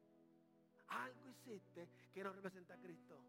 Algo 0.87 1.29
hiciste 1.29 1.87
que 2.13 2.23
no 2.23 2.33
representa 2.33 2.75
a 2.75 2.77
Cristo. 2.77 3.19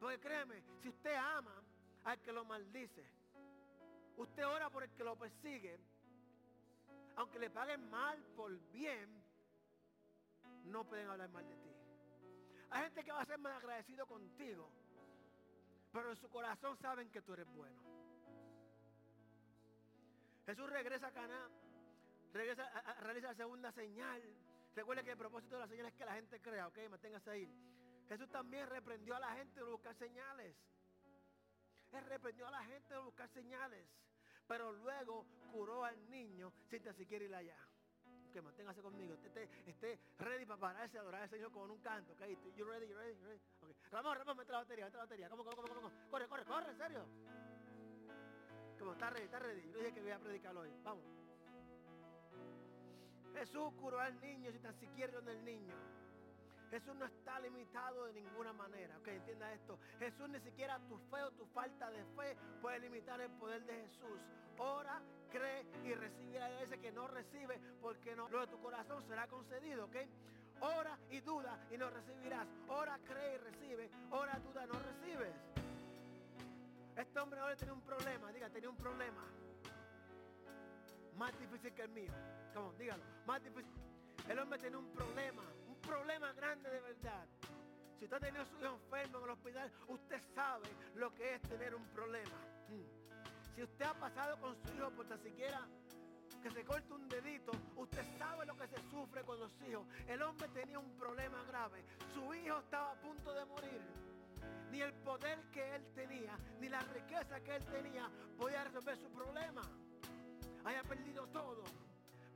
Porque 0.00 0.18
créeme, 0.20 0.62
si 0.82 0.88
usted 0.88 1.14
ama 1.14 1.62
al 2.04 2.20
que 2.20 2.32
lo 2.32 2.44
maldice, 2.44 3.04
usted 4.16 4.46
ora 4.46 4.70
por 4.70 4.82
el 4.82 4.90
que 4.90 5.04
lo 5.04 5.16
persigue, 5.16 5.78
aunque 7.16 7.38
le 7.38 7.50
paguen 7.50 7.88
mal 7.90 8.22
por 8.36 8.52
bien, 8.70 9.08
no 10.64 10.84
pueden 10.84 11.08
hablar 11.08 11.30
mal 11.30 11.48
de 11.48 11.56
ti. 11.56 11.70
Hay 12.70 12.82
gente 12.84 13.04
que 13.04 13.12
va 13.12 13.22
a 13.22 13.26
ser 13.26 13.38
más 13.38 13.56
agradecido 13.56 14.06
contigo, 14.06 14.70
pero 15.92 16.10
en 16.10 16.16
su 16.16 16.28
corazón 16.28 16.76
saben 16.76 17.10
que 17.10 17.22
tú 17.22 17.32
eres 17.32 17.46
bueno. 17.54 17.80
Jesús 20.44 20.68
regresa 20.68 21.08
a 21.08 21.12
Caná, 21.12 21.48
regresa 22.32 22.70
realiza 23.00 23.28
la 23.28 23.34
segunda 23.34 23.72
señal. 23.72 24.22
Recuerde 24.76 25.02
que 25.02 25.12
el 25.12 25.16
propósito 25.16 25.54
de 25.56 25.62
la 25.62 25.68
señal 25.68 25.86
es 25.86 25.94
que 25.94 26.04
la 26.04 26.12
gente 26.12 26.38
crea, 26.40 26.68
ok, 26.68 26.78
manténgase 26.90 27.30
ahí. 27.30 27.50
Jesús 28.08 28.28
también 28.30 28.68
reprendió 28.68 29.16
a 29.16 29.20
la 29.20 29.32
gente 29.32 29.58
de 29.58 29.66
buscar 29.66 29.94
señales. 29.96 30.54
Él 31.92 32.04
reprendió 32.04 32.46
a 32.46 32.50
la 32.50 32.62
gente 32.62 32.92
de 32.92 33.00
buscar 33.00 33.26
señales. 33.30 33.88
Pero 34.46 34.72
luego 34.72 35.24
curó 35.50 35.82
al 35.82 36.10
niño 36.10 36.52
sin 36.68 36.82
tan 36.82 36.94
siquiera 36.94 37.24
ir 37.24 37.34
allá. 37.34 37.56
Que 38.30 38.42
manténgase 38.42 38.82
conmigo. 38.82 39.14
Esté, 39.14 39.48
esté, 39.66 39.98
ready 40.18 40.44
para 40.44 40.60
pararse 40.60 40.98
a 40.98 41.00
adorar 41.00 41.22
al 41.22 41.30
Señor 41.30 41.50
con 41.50 41.70
un 41.70 41.80
canto. 41.80 42.12
Okay? 42.12 42.36
You 42.54 42.66
ready, 42.66 42.86
you 42.86 42.96
ready, 42.96 43.18
you 43.18 43.24
ready. 43.24 43.40
Okay. 43.62 43.74
Ramón, 43.90 44.18
Ramón, 44.18 44.36
mete 44.36 44.52
la 44.52 44.58
batería, 44.58 44.84
mete 44.84 44.98
la 44.98 45.04
batería. 45.04 45.30
¿Cómo, 45.30 45.42
cómo, 45.42 45.56
cómo, 45.56 45.74
cómo? 45.74 45.92
Corre, 46.10 46.28
corre, 46.28 46.44
corre, 46.44 46.70
en 46.70 46.76
serio. 46.76 47.06
Como 48.78 48.92
está 48.92 49.08
ready, 49.08 49.24
está 49.24 49.38
ready. 49.38 49.70
Yo 49.72 49.78
dije 49.78 49.94
que 49.94 50.02
voy 50.02 50.10
a 50.10 50.18
predicar 50.18 50.54
hoy. 50.54 50.70
Vamos. 50.84 51.25
Jesús 53.36 53.70
curó 53.78 54.00
al 54.00 54.18
niño 54.22 54.50
sin 54.50 54.62
tan 54.62 54.74
siquiera 54.80 55.12
donde 55.12 55.32
el 55.32 55.44
niño. 55.44 55.74
Jesús 56.70 56.96
no 56.96 57.04
está 57.04 57.38
limitado 57.40 58.06
de 58.06 58.14
ninguna 58.14 58.52
manera. 58.54 58.96
Ok, 58.98 59.08
entienda 59.08 59.52
esto. 59.52 59.78
Jesús 59.98 60.28
ni 60.30 60.40
siquiera 60.40 60.78
tu 60.88 60.96
fe 61.10 61.22
o 61.22 61.30
tu 61.32 61.44
falta 61.46 61.90
de 61.90 62.02
fe 62.16 62.34
puede 62.62 62.80
limitar 62.80 63.20
el 63.20 63.30
poder 63.32 63.62
de 63.66 63.74
Jesús. 63.74 64.20
Ora, 64.58 65.00
cree 65.30 65.66
y 65.84 65.92
recibe 65.92 66.42
a 66.42 66.48
veces 66.48 66.78
que 66.78 66.90
no 66.92 67.06
recibe 67.08 67.60
porque 67.82 68.16
no, 68.16 68.26
lo 68.30 68.40
de 68.40 68.46
tu 68.46 68.58
corazón 68.58 69.04
será 69.06 69.26
concedido. 69.28 69.84
Ok. 69.84 69.96
Ora 70.60 70.98
y 71.10 71.20
duda 71.20 71.58
y 71.70 71.76
no 71.76 71.90
recibirás. 71.90 72.48
Ora, 72.68 72.98
cree 73.04 73.34
y 73.34 73.38
recibe. 73.38 73.90
Ora, 74.10 74.38
duda, 74.38 74.66
no 74.66 74.78
recibes. 74.78 75.34
Este 76.96 77.20
hombre 77.20 77.40
ahora 77.40 77.54
tiene 77.56 77.74
un 77.74 77.82
problema. 77.82 78.32
Diga, 78.32 78.48
tenía 78.48 78.70
un 78.70 78.76
problema. 78.76 79.22
Más 81.18 81.38
difícil 81.38 81.74
que 81.74 81.82
el 81.82 81.90
mío. 81.90 82.12
Difícil. 83.42 83.72
El 84.28 84.38
hombre 84.38 84.58
tiene 84.58 84.76
un 84.76 84.90
problema 84.92 85.42
problema 85.86 86.32
grande 86.32 86.68
de 86.68 86.80
verdad. 86.80 87.26
Si 87.98 88.04
usted 88.04 88.16
ha 88.16 88.20
tenido 88.20 88.42
a 88.42 88.46
su 88.46 88.58
hijo 88.58 88.74
enfermo 88.74 89.18
en 89.18 89.24
el 89.24 89.30
hospital, 89.30 89.72
usted 89.88 90.20
sabe 90.34 90.68
lo 90.96 91.14
que 91.14 91.34
es 91.34 91.42
tener 91.42 91.74
un 91.74 91.86
problema. 91.88 92.36
Hmm. 92.68 93.54
Si 93.54 93.62
usted 93.62 93.84
ha 93.84 93.94
pasado 93.94 94.38
con 94.40 94.56
su 94.56 94.74
hijo 94.74 94.90
por 94.90 95.06
tan 95.06 95.22
siquiera 95.22 95.66
que 96.42 96.50
se 96.50 96.64
corte 96.64 96.92
un 96.92 97.08
dedito, 97.08 97.52
usted 97.76 98.04
sabe 98.18 98.46
lo 98.46 98.56
que 98.56 98.66
se 98.68 98.82
sufre 98.90 99.22
con 99.22 99.38
los 99.38 99.52
hijos. 99.62 99.86
El 100.08 100.22
hombre 100.22 100.48
tenía 100.48 100.78
un 100.78 100.90
problema 100.98 101.42
grave. 101.44 101.84
Su 102.12 102.34
hijo 102.34 102.58
estaba 102.58 102.92
a 102.92 103.00
punto 103.00 103.32
de 103.32 103.44
morir. 103.46 103.80
Ni 104.70 104.82
el 104.82 104.92
poder 104.92 105.40
que 105.52 105.76
él 105.76 105.86
tenía, 105.94 106.36
ni 106.60 106.68
la 106.68 106.80
riqueza 106.80 107.40
que 107.40 107.56
él 107.56 107.64
tenía 107.66 108.10
podía 108.36 108.64
resolver 108.64 108.96
su 108.98 109.08
problema. 109.10 109.62
Haya 110.64 110.82
perdido 110.82 111.26
todo, 111.28 111.64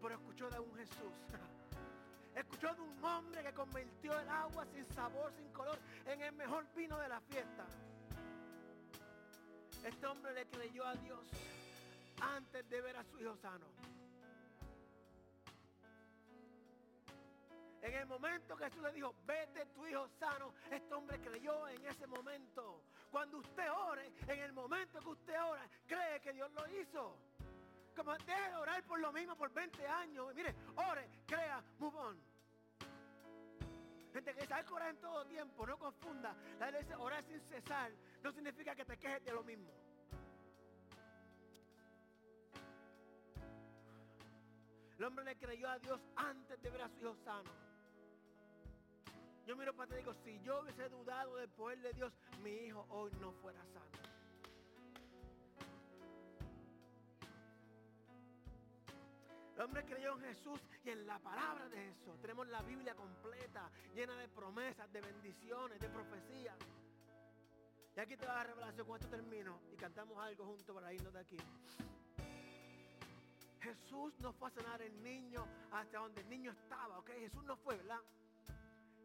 pero 0.01 0.15
escuchó 0.15 0.49
de 0.51 0.59
un 0.59 0.75
Jesús 0.75 1.13
Escuchó 2.35 2.75
de 2.75 2.81
un 2.81 3.05
hombre 3.05 3.43
que 3.43 3.53
convirtió 3.53 4.19
el 4.19 4.29
agua 4.29 4.65
sin 4.73 4.87
sabor, 4.95 5.33
sin 5.37 5.49
color, 5.53 5.79
en 6.07 6.21
el 6.23 6.33
mejor 6.33 6.65
vino 6.75 6.97
de 6.99 7.09
la 7.09 7.21
fiesta. 7.21 7.67
Este 9.85 10.07
hombre 10.07 10.33
le 10.33 10.47
creyó 10.47 10.87
a 10.87 10.95
Dios 10.95 11.27
antes 12.21 12.69
de 12.69 12.81
ver 12.81 12.97
a 12.97 13.05
su 13.05 13.19
hijo 13.21 13.37
sano. 13.37 13.67
En 17.83 17.95
el 17.95 18.07
momento 18.07 18.57
que 18.57 18.65
Jesús 18.65 18.83
le 18.83 18.93
dijo, 18.93 19.15
vete 19.27 19.65
tu 19.67 19.87
hijo 19.87 20.07
sano, 20.19 20.53
este 20.71 20.95
hombre 20.95 21.19
creyó 21.21 21.67
en 21.69 21.85
ese 21.87 22.07
momento. 22.07 22.83
Cuando 23.11 23.39
usted 23.39 23.71
ore, 23.73 24.13
en 24.29 24.39
el 24.39 24.53
momento 24.53 25.01
que 25.01 25.09
usted 25.09 25.43
ora, 25.43 25.67
cree 25.87 26.21
que 26.21 26.33
Dios 26.33 26.51
lo 26.53 26.69
hizo. 26.79 27.17
Deje 28.03 28.51
de 28.51 28.57
orar 28.57 28.83
por 28.85 28.99
lo 28.99 29.13
mismo 29.13 29.37
por 29.37 29.53
20 29.53 29.87
años. 29.87 30.35
Mire, 30.35 30.55
ore, 30.77 31.07
crea, 31.27 31.63
move 31.79 31.97
on. 31.99 32.19
Gente 34.13 34.35
que 34.35 34.47
sabe 34.47 34.65
que 34.65 34.73
orar 34.73 34.91
en 34.91 35.01
todo 35.01 35.25
tiempo, 35.27 35.67
no 35.67 35.79
confunda. 35.79 36.35
La 36.59 36.73
dice 36.73 36.95
orar 36.97 37.23
sin 37.25 37.41
cesar 37.43 37.93
no 38.23 38.33
significa 38.33 38.75
que 38.75 38.85
te 38.85 38.99
quejes 38.99 39.25
de 39.25 39.33
lo 39.33 39.45
mismo. 39.45 39.71
El 44.99 45.05
hombre 45.05 45.25
le 45.25 45.37
creyó 45.37 45.69
a 45.69 45.79
Dios 45.79 46.01
antes 46.17 46.61
de 46.61 46.71
ver 46.71 46.83
a 46.83 46.89
su 46.89 47.01
hijo 47.01 47.17
sano. 47.25 47.51
Yo 49.47 49.57
miro 49.57 49.75
para 49.75 49.89
ti 49.89 49.95
y 49.95 49.99
digo, 49.99 50.15
si 50.25 50.41
yo 50.41 50.61
hubiese 50.61 50.89
dudado 50.89 51.37
del 51.37 51.49
poder 51.51 51.81
de 51.81 51.93
Dios, 51.93 52.13
mi 52.43 52.51
hijo 52.51 52.87
hoy 52.91 53.11
no 53.21 53.33
fuera 53.33 53.61
sano. 53.67 54.00
El 59.61 59.67
hombre 59.67 59.85
creyó 59.85 60.15
en 60.15 60.21
Jesús 60.23 60.59
y 60.83 60.89
en 60.89 61.07
la 61.07 61.19
palabra 61.19 61.69
de 61.69 61.77
Jesús. 61.77 62.19
Tenemos 62.23 62.49
la 62.49 62.63
Biblia 62.63 62.95
completa, 62.95 63.71
llena 63.95 64.17
de 64.17 64.27
promesas, 64.27 64.91
de 64.91 65.03
bendiciones, 65.03 65.79
de 65.79 65.91
profecías. 65.91 66.57
Y 67.95 68.01
aquí 68.01 68.17
te 68.17 68.25
va 68.25 68.41
a 68.41 68.45
revelación, 68.45 68.87
con 68.87 68.97
esto 68.97 69.11
termino 69.11 69.61
y 69.71 69.77
cantamos 69.77 70.17
algo 70.17 70.47
juntos 70.47 70.75
para 70.75 70.95
irnos 70.95 71.13
de 71.13 71.21
aquí. 71.21 71.37
Jesús 73.61 74.15
no 74.21 74.33
fue 74.33 74.49
a 74.49 74.51
sanar 74.51 74.81
el 74.81 75.03
niño 75.03 75.47
hasta 75.73 75.99
donde 75.99 76.23
el 76.23 76.31
niño 76.31 76.53
estaba, 76.53 76.99
¿ok? 76.99 77.11
Jesús 77.19 77.45
no 77.45 77.55
fue, 77.59 77.77
¿verdad? 77.77 78.01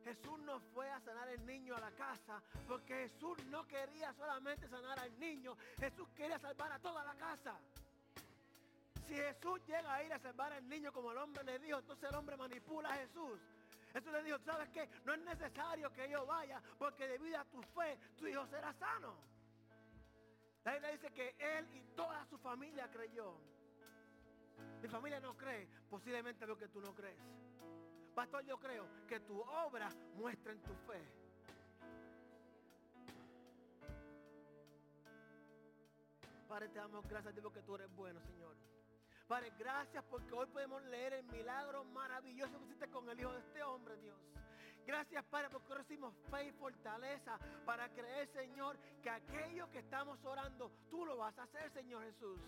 Jesús 0.06 0.40
no 0.40 0.62
fue 0.74 0.90
a 0.90 1.02
sanar 1.02 1.28
el 1.28 1.46
niño 1.46 1.76
a 1.76 1.82
la 1.82 1.92
casa 1.92 2.42
porque 2.66 3.10
Jesús 3.10 3.44
no 3.48 3.68
quería 3.68 4.14
solamente 4.14 4.70
sanar 4.70 5.00
al 5.00 5.20
niño, 5.20 5.58
Jesús 5.78 6.08
quería 6.16 6.40
salvar 6.40 6.72
a 6.72 6.80
toda 6.80 7.04
la 7.04 7.16
casa. 7.16 7.60
Si 9.08 9.16
Jesús 9.16 9.62
llega 9.68 9.94
a 9.94 10.04
ir 10.04 10.14
a 10.14 10.20
salvar 10.20 10.52
al 10.54 10.68
niño 10.68 10.92
como 10.92 11.12
el 11.12 11.18
hombre 11.18 11.44
le 11.44 11.60
dijo, 11.60 11.80
entonces 11.80 12.10
el 12.10 12.16
hombre 12.16 12.38
manipula 12.38 12.90
a 12.90 12.98
Jesús. 12.98 13.40
Jesús 13.94 14.12
le 14.12 14.24
dijo, 14.24 14.38
¿sabes 14.40 14.70
qué? 14.70 14.90
No 15.06 15.14
es 15.14 15.20
necesario 15.22 15.92
que 15.94 16.10
yo 16.10 16.26
vaya 16.26 16.62
porque 16.78 17.08
debido 17.08 17.40
a 17.40 17.46
tu 17.46 17.62
fe 17.62 17.98
tu 18.18 18.28
hijo 18.28 18.46
será 18.48 18.74
sano. 18.74 19.16
La 20.64 20.74
Biblia 20.74 20.92
dice 20.92 21.12
que 21.12 21.36
él 21.40 21.68
y 21.74 21.82
toda 21.96 22.26
su 22.26 22.38
familia 22.40 22.90
creyó. 22.92 23.38
Mi 24.82 24.90
familia 24.90 25.20
no 25.20 25.38
cree, 25.38 25.68
posiblemente 25.90 26.46
lo 26.48 26.58
que 26.58 26.68
tú 26.68 26.82
no 26.82 26.94
crees. 26.94 27.20
Pastor, 28.16 28.44
yo 28.46 28.58
creo 28.58 28.88
que 29.08 29.20
tu 29.20 29.40
obra 29.40 29.90
muestra 30.16 30.52
en 30.52 30.62
tu 30.62 30.74
fe. 30.88 31.06
Padre, 36.48 36.70
te 36.70 36.80
damos 36.80 37.08
gracias 37.08 37.32
a 37.32 37.36
ti 37.36 37.42
porque 37.42 37.62
tú 37.62 37.76
eres 37.76 37.94
bueno, 37.96 38.20
Señor. 38.22 38.56
Padre, 39.28 39.52
gracias 39.58 40.04
porque 40.04 40.32
hoy 40.34 40.46
podemos 40.48 40.84
leer 40.84 41.14
el 41.14 41.24
milagro 41.26 41.84
maravilloso 41.86 42.60
que 42.60 42.66
hiciste 42.66 42.90
con 42.90 43.10
el 43.10 43.20
hijo 43.20 43.32
de 43.34 43.40
este 43.40 43.64
hombre, 43.64 43.98
Dios. 43.98 44.18
Gracias, 44.86 45.26
Padre, 45.26 45.50
porque 45.50 45.74
recibimos 45.74 46.14
fe 46.30 46.46
y 46.46 46.52
fortaleza 46.52 47.40
para 47.66 47.90
creer, 47.90 48.28
Señor, 48.28 48.78
que 49.02 49.10
aquello 49.10 49.70
que 49.72 49.80
estamos 49.80 50.24
orando, 50.24 50.72
tú 50.92 51.06
lo 51.08 51.18
vas 51.18 51.36
a 51.40 51.44
hacer, 51.44 51.72
Señor 51.72 52.04
Jesús. 52.04 52.40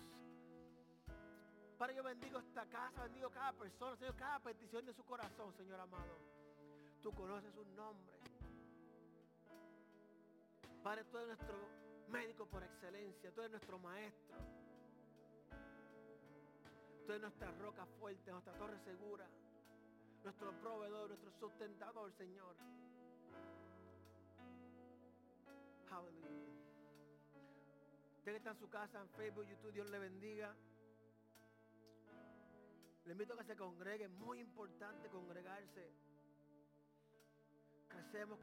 Padre, 1.76 1.96
yo 1.96 2.04
bendigo 2.04 2.38
esta 2.38 2.64
casa, 2.66 3.02
bendigo 3.02 3.28
cada 3.30 3.52
persona, 3.54 3.96
Señor, 3.96 4.14
cada 4.14 4.38
petición 4.38 4.86
de 4.86 4.94
su 4.94 5.04
corazón, 5.04 5.52
Señor 5.56 5.80
amado. 5.80 6.16
Tú 7.02 7.12
conoces 7.12 7.52
sus 7.54 7.66
nombres. 7.68 8.20
Padre, 10.84 11.04
tú 11.04 11.18
eres 11.18 11.28
nuestro 11.28 11.56
médico 12.08 12.46
por 12.46 12.62
excelencia, 12.62 13.32
tú 13.32 13.40
eres 13.40 13.50
nuestro 13.50 13.78
maestro. 13.80 14.57
Tú 17.08 17.12
eres 17.12 17.22
nuestra 17.22 17.50
roca 17.52 17.86
fuerte, 17.98 18.30
nuestra 18.30 18.52
torre 18.58 18.78
segura 18.84 19.26
nuestro 20.22 20.52
proveedor, 20.60 21.08
nuestro 21.08 21.30
sustentador, 21.40 22.12
Señor. 22.12 22.54
Aleluya. 25.90 26.52
Usted 28.18 28.34
está 28.34 28.50
en 28.50 28.58
su 28.58 28.68
casa, 28.68 29.00
en 29.00 29.08
Facebook, 29.08 29.46
YouTube, 29.46 29.72
Dios 29.72 29.88
le 29.88 29.98
bendiga. 29.98 30.54
Le 33.06 33.12
invito 33.12 33.32
a 33.32 33.38
que 33.38 33.44
se 33.44 33.56
congregue, 33.56 34.04
es 34.04 34.10
muy 34.10 34.40
importante 34.40 35.08
congregarse. 35.08 35.90
Crecemos 37.88 38.38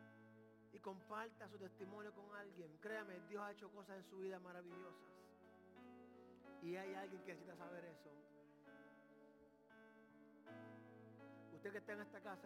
y 0.73 0.80
comparta 0.80 1.47
su 1.49 1.60
testimonio 1.60 2.12
con 2.15 2.34
alguien. 2.36 2.75
Créame, 2.80 3.19
Dios 3.30 3.43
ha 3.43 3.51
hecho 3.51 3.69
cosas 3.69 3.97
en 3.97 4.10
su 4.10 4.17
vida 4.17 4.39
maravillosas. 4.39 5.13
Y 6.63 6.75
hay 6.75 6.95
alguien 6.95 7.21
que 7.21 7.34
necesita 7.36 7.56
saber 7.58 7.86
eso. 7.86 8.34
Que 11.71 11.80
está 11.80 11.93
en 11.93 12.01
esta 12.01 12.19
casa, 12.19 12.41